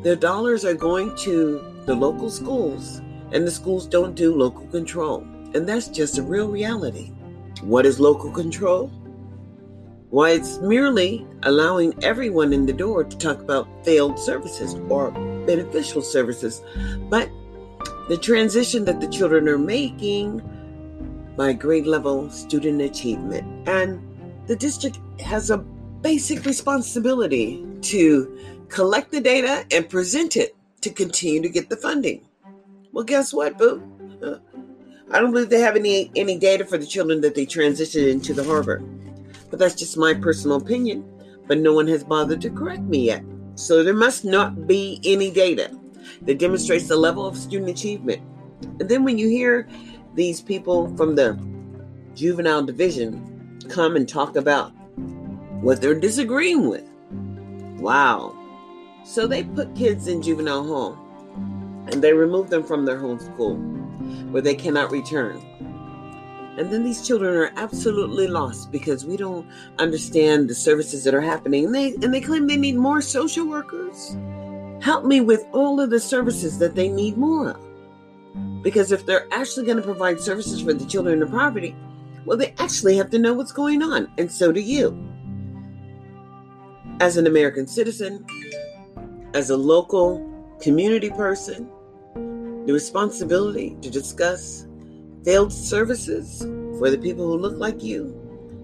The 0.03 0.17
dollars 0.17 0.65
are 0.65 0.75
going 0.75 1.15
to 1.19 1.65
the 1.87 1.95
local 1.95 2.29
schools 2.29 3.01
and 3.31 3.47
the 3.47 3.53
schools 3.53 3.87
don't 3.87 4.17
do 4.17 4.35
local 4.35 4.67
control. 4.67 5.21
And 5.55 5.69
that's 5.69 5.87
just 5.87 6.19
a 6.19 6.23
real 6.23 6.49
reality. 6.49 7.13
What 7.63 7.87
is 7.87 8.01
local 8.01 8.33
control? 8.33 8.89
Why, 10.11 10.31
it's 10.31 10.59
merely 10.59 11.25
allowing 11.45 11.95
everyone 12.03 12.53
in 12.53 12.67
the 12.67 12.73
door 12.73 13.05
to 13.05 13.17
talk 13.17 13.41
about 13.41 13.69
failed 13.85 14.19
services 14.19 14.75
or 14.89 15.13
beneficial 15.47 16.03
services. 16.03 16.63
But 17.09 17.31
the 18.09 18.19
transition 18.19 18.85
that 18.87 19.01
the 19.01 19.09
children 19.09 19.49
are 19.49 19.59
making 19.59 20.43
by 21.37 21.53
grade 21.53 21.87
level 21.87 22.31
student 22.31 22.81
achievement. 22.81 23.69
And 23.69 24.01
the 24.47 24.57
district 24.57 24.99
has 25.21 25.51
a 25.51 25.59
basic 25.59 26.45
responsibility 26.45 27.67
to 27.83 28.39
collect 28.69 29.11
the 29.11 29.21
data 29.21 29.65
and 29.73 29.89
present 29.89 30.37
it 30.37 30.57
to 30.83 30.91
continue 30.91 31.41
to 31.43 31.49
get 31.49 31.71
the 31.71 31.77
funding. 31.77 32.27
Well, 32.93 33.05
guess 33.05 33.33
what, 33.33 33.59
boo? 33.59 33.83
I 35.11 35.21
don't 35.21 35.33
believe 35.33 35.51
they 35.51 35.61
have 35.61 35.77
any 35.77 36.11
any 36.17 36.39
data 36.39 36.65
for 36.65 36.79
the 36.79 36.87
children 36.87 37.21
that 37.21 37.35
they 37.35 37.47
transitioned 37.47 38.11
into 38.11 38.35
the 38.35 38.45
harbor. 38.45 38.83
But 39.51 39.59
that's 39.59 39.75
just 39.75 39.97
my 39.97 40.15
personal 40.15 40.57
opinion. 40.57 41.05
But 41.47 41.59
no 41.59 41.73
one 41.73 41.87
has 41.89 42.03
bothered 42.03 42.41
to 42.43 42.51
correct 42.51 42.83
me 42.83 43.07
yet. 43.07 43.23
So 43.55 43.83
there 43.83 43.95
must 43.95 44.25
not 44.25 44.67
be 44.67 45.01
any 45.05 45.31
data 45.31 45.71
that 46.23 46.39
demonstrates 46.39 46.89
the 46.89 46.97
level 46.97 47.27
of 47.27 47.37
student 47.37 47.71
achievement. 47.71 48.23
And 48.81 48.89
then 48.89 49.05
when 49.05 49.19
you 49.19 49.29
hear 49.29 49.69
these 50.15 50.41
people 50.41 50.95
from 50.97 51.17
the 51.17 51.39
juvenile 52.15 52.65
division 52.65 53.59
come 53.69 53.97
and 53.97 54.09
talk 54.09 54.37
about 54.37 54.71
what 55.61 55.81
they're 55.81 55.99
disagreeing 55.99 56.69
with. 56.69 56.85
Wow. 57.81 58.37
So 59.05 59.27
they 59.27 59.45
put 59.45 59.75
kids 59.75 60.09
in 60.09 60.23
juvenile 60.23 60.65
hall 60.65 60.99
and 61.91 62.03
they 62.03 62.13
remove 62.13 62.51
them 62.51 62.63
from 62.63 62.85
their 62.85 62.99
home 62.99 63.19
school 63.19 63.57
where 64.31 64.43
they 64.43 64.55
cannot 64.55 64.91
return. 64.91 65.37
And 66.57 66.73
then 66.73 66.85
these 66.85 67.05
children 67.05 67.35
are 67.35 67.53
absolutely 67.57 68.29
lost 68.29 68.71
because 68.71 69.05
we 69.05 69.17
don't 69.17 69.47
understand 69.79 70.49
the 70.49 70.55
services 70.55 71.03
that 71.05 71.15
are 71.15 71.21
happening. 71.21 71.65
And 71.67 71.75
they 71.75 71.95
and 71.95 72.15
they 72.15 72.21
claim 72.21 72.47
they 72.47 72.57
need 72.57 72.77
more 72.77 73.01
social 73.01 73.47
workers. 73.47 74.17
Help 74.81 75.05
me 75.05 75.21
with 75.21 75.45
all 75.53 75.81
of 75.81 75.91
the 75.91 75.99
services 75.99 76.59
that 76.59 76.77
they 76.77 76.89
need 76.89 77.17
more 77.17 77.51
of. 77.51 77.74
Because 78.65 78.91
if 78.91 79.07
they're 79.07 79.29
actually 79.31 79.67
going 79.67 79.77
to 79.77 79.83
provide 79.83 80.19
services 80.19 80.63
for 80.63 80.73
the 80.73 80.87
children 80.87 81.23
in 81.23 81.31
poverty, 81.31 81.77
well, 82.25 82.39
they 82.39 82.55
actually 82.59 82.97
have 82.97 83.11
to 83.11 83.19
know 83.19 83.35
what's 83.35 83.53
going 83.53 83.83
on, 83.83 84.11
and 84.19 84.33
so 84.33 84.51
do 84.51 84.61
you. 84.61 84.99
As 87.01 87.19
an 87.19 87.27
American 87.27 87.67
citizen, 87.67 88.25
as 89.35 89.51
a 89.51 89.57
local 89.57 90.57
community 90.63 91.11
person, 91.11 91.69
the 92.67 92.73
responsibility 92.73 93.77
to 93.83 93.91
discuss 93.91 94.67
failed 95.25 95.53
services 95.53 96.41
for 96.79 96.91
the 96.91 96.99
people 96.99 97.27
who 97.27 97.37
look 97.37 97.59
like 97.59 97.83
you 97.83 98.19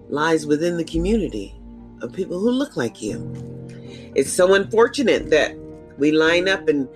lies 0.08 0.46
within 0.46 0.78
the 0.78 0.84
community 0.84 1.54
of 2.00 2.12
people 2.12 2.38
who 2.38 2.50
look 2.50 2.76
like 2.76 3.02
you. 3.02 3.18
It's 4.14 4.32
so 4.32 4.54
unfortunate 4.54 5.28
that 5.30 5.54
we 5.98 6.12
line 6.12 6.48
up 6.48 6.68
and 6.68 6.88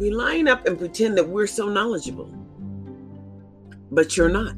we 0.00 0.08
line 0.08 0.48
up 0.48 0.66
and 0.66 0.78
pretend 0.78 1.18
that 1.18 1.28
we're 1.28 1.46
so 1.46 1.68
knowledgeable, 1.68 2.34
but 3.92 4.16
you're 4.16 4.30
not. 4.30 4.56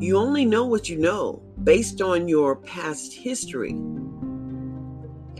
You 0.00 0.16
only 0.16 0.44
know 0.44 0.64
what 0.64 0.88
you 0.88 0.98
know 0.98 1.40
based 1.62 2.02
on 2.02 2.26
your 2.26 2.56
past 2.56 3.14
history. 3.14 3.70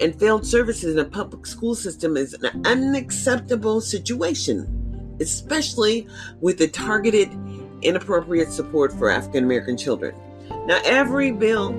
And 0.01 0.15
failed 0.19 0.47
services 0.47 0.95
in 0.95 1.01
a 1.01 1.05
public 1.05 1.47
school 1.47 1.75
system 1.75 2.17
is 2.17 2.35
an 2.35 2.63
unacceptable 2.65 3.81
situation, 3.81 5.17
especially 5.21 6.07
with 6.41 6.59
the 6.59 6.69
targeted 6.69 7.29
inappropriate 7.83 8.53
support 8.53 8.93
for 8.93 9.11
African 9.11 9.43
American 9.43 9.77
children. 9.77 10.15
Now, 10.67 10.81
every 10.85 11.33
bill, 11.33 11.73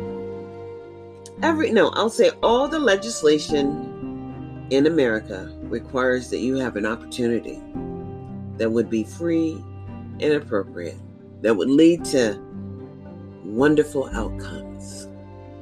every, 1.42 1.72
no, 1.72 1.88
I'll 1.92 2.10
say 2.10 2.32
all 2.44 2.68
the 2.68 2.80
legislation 2.80 3.95
in 4.70 4.88
America 4.88 5.52
requires 5.64 6.30
that 6.30 6.40
you 6.40 6.56
have 6.56 6.76
an 6.76 6.86
opportunity 6.86 7.62
that 8.58 8.72
would 8.72 8.90
be 8.90 9.04
free 9.04 9.64
and 10.20 10.34
appropriate, 10.34 10.98
that 11.42 11.56
would 11.56 11.70
lead 11.70 12.04
to 12.06 12.40
wonderful 13.44 14.10
outcomes. 14.14 15.08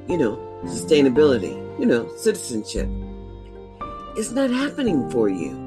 You 0.08 0.18
know, 0.18 0.36
sustainability, 0.64 1.54
you 1.78 1.86
know, 1.86 2.14
citizenship. 2.16 2.88
It's 4.16 4.30
not 4.30 4.50
happening 4.50 5.10
for 5.10 5.28
you. 5.28 5.60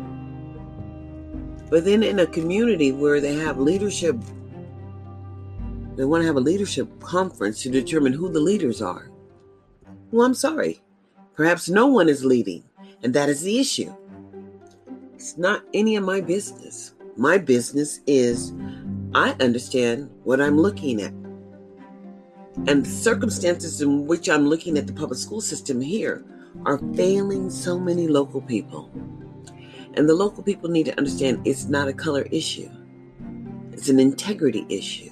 But 1.70 1.84
then 1.86 2.02
in 2.02 2.20
a 2.20 2.26
community 2.26 2.92
where 2.92 3.20
they 3.20 3.36
have 3.36 3.60
leadership, 3.60 4.16
they 5.96 6.06
want 6.06 6.22
to 6.22 6.28
have 6.28 6.38
a 6.38 6.42
leadership 6.42 6.88
conference 7.02 7.62
to 7.64 7.70
determine 7.70 8.14
who 8.14 8.32
the 8.32 8.40
leaders 8.40 8.82
are. 8.82 9.10
Well, 10.12 10.26
I'm 10.26 10.34
sorry. 10.34 10.82
Perhaps 11.36 11.70
no 11.70 11.88
one 11.88 12.08
is 12.08 12.24
leading. 12.24 12.64
And 13.04 13.14
that 13.14 13.30
is 13.30 13.42
the 13.42 13.60
issue. 13.60 13.94
It's 15.16 15.38
not 15.38 15.64
any 15.74 15.96
of 15.96 16.04
my 16.04 16.22
business. 16.22 16.94
My 17.16 17.38
business 17.38 18.00
is 18.08 18.54
I 19.14 19.36
understand 19.40 20.10
what 20.24 20.42
I'm 20.42 20.58
looking 20.58 21.02
at. 21.02 21.12
And 22.68 22.86
the 22.86 22.90
circumstances 22.90 23.82
in 23.82 24.08
which 24.08 24.30
I'm 24.30 24.48
looking 24.48 24.78
at 24.78 24.88
the 24.88 24.94
public 24.94 25.20
school 25.20 25.42
system 25.42 25.80
here 25.80 26.24
are 26.66 26.80
failing 26.96 27.50
so 27.50 27.80
many 27.80 28.08
local 28.08 28.42
people. 28.42 28.90
And 29.94 30.08
the 30.08 30.14
local 30.14 30.44
people 30.44 30.70
need 30.70 30.86
to 30.86 30.98
understand 30.98 31.42
it's 31.46 31.66
not 31.66 31.88
a 31.88 31.94
color 31.94 32.28
issue, 32.32 32.70
it's 33.72 33.90
an 33.90 34.00
integrity 34.00 34.66
issue. 34.70 35.12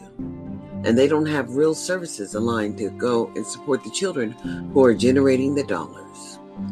And 0.84 0.98
they 0.98 1.08
don't 1.08 1.26
have 1.26 1.56
real 1.56 1.74
services 1.74 2.36
aligned 2.36 2.78
to 2.78 2.89
go 2.91 3.32
and 3.36 3.45
support 3.45 3.84
the 3.84 3.89
children 3.89 4.32
who 4.71 4.84
are 4.84 4.93
generating 4.93 5.56
the 5.56 5.63
dollars 5.63 6.05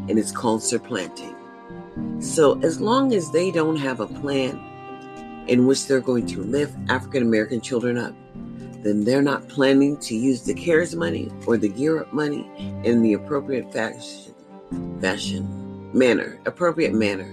and 0.08 0.18
it's 0.18 0.32
called 0.32 0.64
supplanting. 0.64 1.36
So, 2.20 2.60
as 2.62 2.82
long 2.82 3.14
as 3.14 3.32
they 3.32 3.52
don't 3.52 3.76
have 3.76 4.00
a 4.00 4.08
plan 4.08 4.62
in 5.48 5.68
which 5.68 5.88
they're 5.88 6.02
going 6.02 6.26
to 6.28 6.42
lift 6.42 6.76
African 6.90 7.24
American 7.24 7.62
children 7.62 7.98
up, 7.98 8.14
then 8.84 9.04
they're 9.04 9.22
not 9.22 9.48
planning 9.48 9.98
to 9.98 10.16
use 10.16 10.42
the 10.42 10.54
CARES 10.54 10.96
money 10.96 11.32
or 11.48 11.58
the 11.58 11.70
Gear 11.70 12.02
Up 12.02 12.12
money 12.14 12.50
in 12.84 13.02
the 13.02 13.14
appropriate 13.14 13.72
fashion, 13.72 14.34
fashion 15.00 15.92
manner, 15.94 16.40
appropriate 16.46 16.94
manner. 16.94 17.30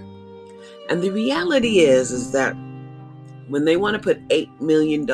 And 0.88 1.02
the 1.02 1.10
reality 1.10 1.80
is, 1.80 2.10
is 2.10 2.32
that 2.32 2.54
when 3.48 3.64
they 3.64 3.76
want 3.76 3.94
to 3.94 4.02
put 4.02 4.26
$8 4.28 4.60
million 4.60 5.06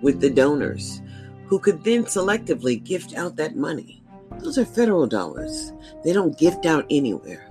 with 0.00 0.20
the 0.20 0.30
donors, 0.30 1.02
who 1.46 1.58
could 1.58 1.84
then 1.84 2.04
selectively 2.04 2.82
gift 2.82 3.14
out 3.14 3.36
that 3.36 3.56
money, 3.56 3.97
those 4.40 4.58
are 4.58 4.64
federal 4.64 5.06
dollars. 5.06 5.72
They 6.04 6.12
don't 6.12 6.38
gift 6.38 6.66
out 6.66 6.86
anywhere. 6.90 7.44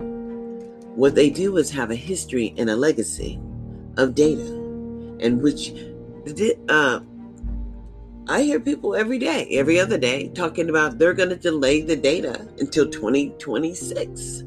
What 0.94 1.14
they 1.14 1.30
do 1.30 1.56
is 1.56 1.70
have 1.70 1.90
a 1.90 1.96
history 1.96 2.54
and 2.56 2.68
a 2.70 2.76
legacy 2.76 3.40
of 3.96 4.14
data, 4.14 4.42
and 5.20 5.42
which 5.42 5.72
uh, 6.68 7.00
I 8.28 8.42
hear 8.42 8.60
people 8.60 8.94
every 8.94 9.18
day, 9.18 9.48
every 9.52 9.78
other 9.78 9.98
day, 9.98 10.28
talking 10.28 10.68
about 10.68 10.98
they're 10.98 11.14
going 11.14 11.28
to 11.28 11.36
delay 11.36 11.82
the 11.82 11.96
data 11.96 12.48
until 12.58 12.88
2026. 12.90 14.44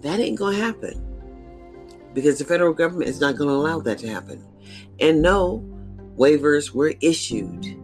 That 0.00 0.20
ain't 0.20 0.38
going 0.38 0.56
to 0.56 0.62
happen 0.62 1.06
because 2.14 2.38
the 2.38 2.44
federal 2.44 2.72
government 2.72 3.10
is 3.10 3.20
not 3.20 3.36
going 3.36 3.48
to 3.48 3.54
allow 3.54 3.80
that 3.80 3.98
to 3.98 4.08
happen. 4.08 4.44
And 4.98 5.22
no 5.22 5.64
waivers 6.16 6.72
were 6.72 6.94
issued 7.00 7.76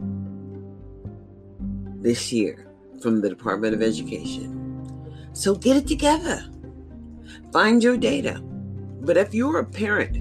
this 2.02 2.32
year 2.32 2.65
from 3.06 3.20
the 3.20 3.28
Department 3.28 3.72
of 3.72 3.82
Education. 3.82 5.30
So 5.32 5.54
get 5.54 5.76
it 5.76 5.86
together. 5.86 6.44
Find 7.52 7.80
your 7.80 7.96
data. 7.96 8.42
But 9.02 9.16
if 9.16 9.32
you're 9.32 9.60
a 9.60 9.64
parent 9.64 10.16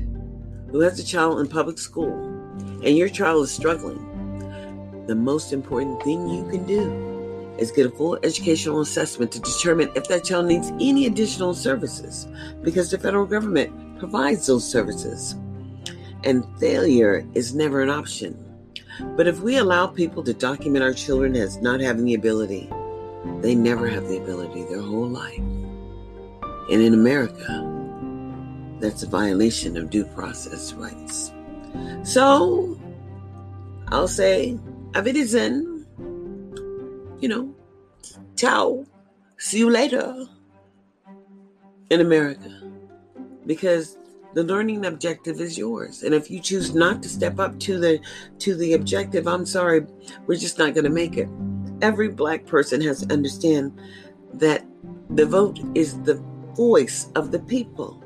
who 0.69 0.81
has 0.81 0.99
a 0.99 1.03
child 1.03 1.39
in 1.39 1.47
public 1.47 1.79
school 1.79 2.13
and 2.83 2.95
your 2.95 3.09
child 3.09 3.43
is 3.43 3.51
struggling, 3.51 3.97
the 5.07 5.15
most 5.15 5.51
important 5.51 6.03
thing 6.03 6.29
you 6.29 6.47
can 6.47 6.63
do 6.67 7.55
is 7.57 7.71
get 7.71 7.87
a 7.87 7.89
full 7.89 8.19
educational 8.21 8.81
assessment 8.81 9.31
to 9.31 9.39
determine 9.39 9.89
if 9.95 10.07
that 10.09 10.23
child 10.23 10.45
needs 10.45 10.69
any 10.79 11.07
additional 11.07 11.55
services 11.55 12.27
because 12.61 12.91
the 12.91 12.99
federal 12.99 13.25
government 13.25 13.97
provides 13.97 14.45
those 14.45 14.69
services. 14.71 15.33
And 16.23 16.45
failure 16.59 17.27
is 17.33 17.55
never 17.55 17.81
an 17.81 17.89
option. 17.89 18.37
But 19.17 19.27
if 19.27 19.39
we 19.41 19.57
allow 19.57 19.87
people 19.87 20.21
to 20.21 20.35
document 20.35 20.83
our 20.83 20.93
children 20.93 21.35
as 21.35 21.57
not 21.57 21.79
having 21.79 22.05
the 22.05 22.13
ability, 22.13 22.69
they 23.41 23.55
never 23.55 23.87
have 23.87 24.07
the 24.07 24.17
ability 24.17 24.63
their 24.63 24.81
whole 24.81 25.07
life. 25.07 25.37
And 26.71 26.81
in 26.81 26.93
America, 26.93 27.71
that's 28.79 29.03
a 29.03 29.07
violation 29.07 29.77
of 29.77 29.89
due 29.89 30.05
process 30.05 30.73
rights. 30.73 31.31
So 32.03 32.79
I'll 33.89 34.07
say, 34.07 34.57
Avidisen, 34.91 35.85
you 37.19 37.27
know, 37.29 37.53
ciao, 38.35 38.85
see 39.37 39.59
you 39.59 39.69
later 39.69 40.25
in 41.89 42.01
America. 42.01 42.49
Because 43.45 43.97
The 44.35 44.43
learning 44.43 44.85
objective 44.85 45.39
is 45.39 45.57
yours. 45.57 46.03
And 46.03 46.13
if 46.13 46.29
you 46.29 46.41
choose 46.41 46.75
not 46.75 47.01
to 47.03 47.09
step 47.09 47.39
up 47.39 47.57
to 47.61 47.79
the 47.79 48.01
to 48.39 48.53
the 48.53 48.73
objective, 48.73 49.29
I'm 49.29 49.45
sorry, 49.45 49.87
we're 50.27 50.35
just 50.35 50.59
not 50.59 50.73
going 50.73 50.83
to 50.83 50.89
make 50.89 51.15
it. 51.15 51.29
Every 51.81 52.09
black 52.09 52.45
person 52.45 52.81
has 52.81 53.01
to 53.01 53.13
understand 53.13 53.77
that 54.33 54.65
the 55.09 55.25
vote 55.25 55.59
is 55.75 56.01
the 56.03 56.21
voice 56.55 57.09
of 57.15 57.31
the 57.31 57.39
people. 57.39 58.01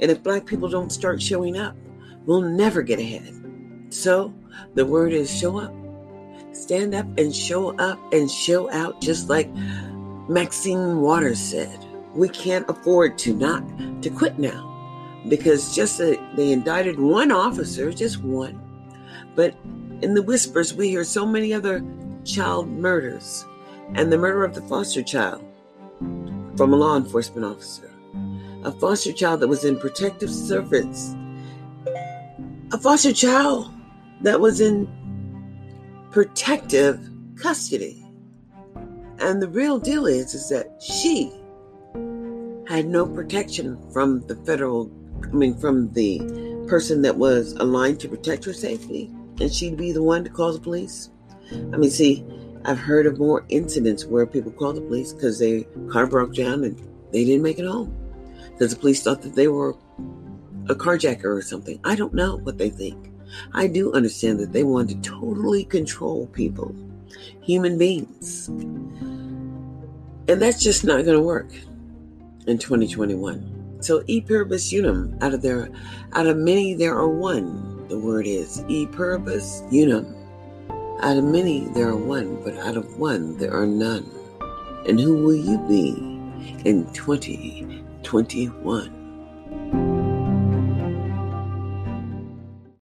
And 0.00 0.10
if 0.10 0.22
black 0.22 0.46
people 0.46 0.68
don't 0.68 0.90
start 0.90 1.22
showing 1.22 1.56
up, 1.56 1.76
we'll 2.26 2.42
never 2.42 2.82
get 2.82 2.98
ahead. 2.98 3.34
So 3.90 4.34
the 4.74 4.86
word 4.86 5.12
is 5.12 5.36
show 5.36 5.58
up. 5.58 5.74
Stand 6.52 6.94
up 6.94 7.06
and 7.18 7.34
show 7.34 7.76
up 7.78 7.98
and 8.12 8.30
show 8.30 8.70
out, 8.70 9.00
just 9.00 9.28
like 9.28 9.50
Maxine 10.28 11.00
Waters 11.00 11.38
said. 11.38 11.78
We 12.14 12.28
can't 12.28 12.68
afford 12.68 13.16
to 13.18 13.34
not 13.34 13.62
to 14.02 14.10
quit 14.10 14.38
now 14.38 14.68
because 15.28 15.74
just 15.74 16.00
a, 16.00 16.18
they 16.34 16.52
indicted 16.52 16.98
one 16.98 17.32
officer, 17.32 17.92
just 17.92 18.18
one. 18.22 18.60
But 19.34 19.54
in 20.02 20.14
the 20.14 20.22
whispers, 20.22 20.74
we 20.74 20.88
hear 20.88 21.04
so 21.04 21.24
many 21.24 21.54
other 21.54 21.80
child 22.24 22.68
murders 22.68 23.44
and 23.94 24.12
the 24.12 24.18
murder 24.18 24.44
of 24.44 24.54
the 24.54 24.62
foster 24.62 25.02
child 25.02 25.44
from 26.56 26.72
a 26.72 26.76
law 26.76 26.96
enforcement 26.96 27.44
officer, 27.44 27.90
a 28.64 28.72
foster 28.72 29.12
child 29.12 29.40
that 29.40 29.48
was 29.48 29.64
in 29.64 29.78
protective 29.78 30.30
service, 30.30 31.14
a 32.72 32.78
foster 32.78 33.12
child 33.12 33.72
that 34.20 34.40
was 34.40 34.60
in 34.60 34.88
protective 36.10 37.00
custody. 37.36 38.04
And 39.18 39.40
the 39.40 39.48
real 39.48 39.78
deal 39.78 40.06
is, 40.06 40.34
is 40.34 40.48
that 40.48 40.82
she 40.82 41.32
had 42.68 42.86
no 42.86 43.06
protection 43.06 43.78
from 43.92 44.26
the 44.26 44.36
federal, 44.36 44.90
I 45.22 45.26
mean, 45.28 45.54
from 45.54 45.92
the 45.92 46.18
person 46.68 47.02
that 47.02 47.16
was 47.16 47.52
aligned 47.54 48.00
to 48.00 48.08
protect 48.08 48.44
her 48.44 48.52
safety, 48.52 49.10
and 49.40 49.52
she'd 49.52 49.76
be 49.76 49.92
the 49.92 50.02
one 50.02 50.24
to 50.24 50.30
call 50.30 50.52
the 50.52 50.58
police. 50.58 51.10
I 51.72 51.76
mean, 51.76 51.90
see, 51.90 52.24
I've 52.64 52.78
heard 52.78 53.06
of 53.06 53.18
more 53.18 53.44
incidents 53.48 54.04
where 54.04 54.26
people 54.26 54.52
called 54.52 54.76
the 54.76 54.82
police 54.82 55.12
because 55.12 55.38
their 55.38 55.62
car 55.90 56.06
broke 56.06 56.34
down 56.34 56.64
and 56.64 56.78
they 57.12 57.24
didn't 57.24 57.42
make 57.42 57.58
it 57.58 57.66
home 57.66 57.94
because 58.52 58.72
the 58.74 58.80
police 58.80 59.02
thought 59.02 59.22
that 59.22 59.34
they 59.34 59.48
were 59.48 59.76
a 60.68 60.74
carjacker 60.74 61.24
or 61.24 61.42
something. 61.42 61.80
I 61.84 61.96
don't 61.96 62.14
know 62.14 62.36
what 62.38 62.58
they 62.58 62.70
think. 62.70 63.10
I 63.52 63.66
do 63.66 63.92
understand 63.92 64.38
that 64.40 64.52
they 64.52 64.62
want 64.62 64.90
to 64.90 64.96
totally 65.00 65.64
control 65.64 66.26
people, 66.28 66.74
human 67.40 67.78
beings. 67.78 68.48
And 70.28 70.40
that's 70.40 70.62
just 70.62 70.84
not 70.84 71.04
going 71.04 71.16
to 71.16 71.22
work 71.22 71.52
in 72.46 72.58
2021. 72.58 73.80
So 73.82 74.04
e 74.06 74.20
pluribus 74.20 74.72
unum, 74.72 75.16
out 75.20 75.34
of 75.34 75.42
there, 75.42 75.68
out 76.12 76.26
of 76.26 76.36
many 76.36 76.74
there 76.74 76.94
are 76.94 77.08
one. 77.08 77.88
The 77.88 77.98
word 77.98 78.26
is 78.26 78.64
e 78.68 78.86
pluribus 78.86 79.62
unum. 79.72 80.14
Out 81.02 81.16
of 81.16 81.24
many 81.24 81.64
there 81.74 81.88
are 81.88 81.96
one, 81.96 82.40
but 82.44 82.56
out 82.58 82.76
of 82.76 82.96
one 82.96 83.36
there 83.36 83.52
are 83.52 83.66
none. 83.66 84.08
And 84.86 85.00
who 85.00 85.16
will 85.16 85.34
you 85.34 85.58
be 85.66 85.96
in 86.64 86.86
2021? 86.92 89.01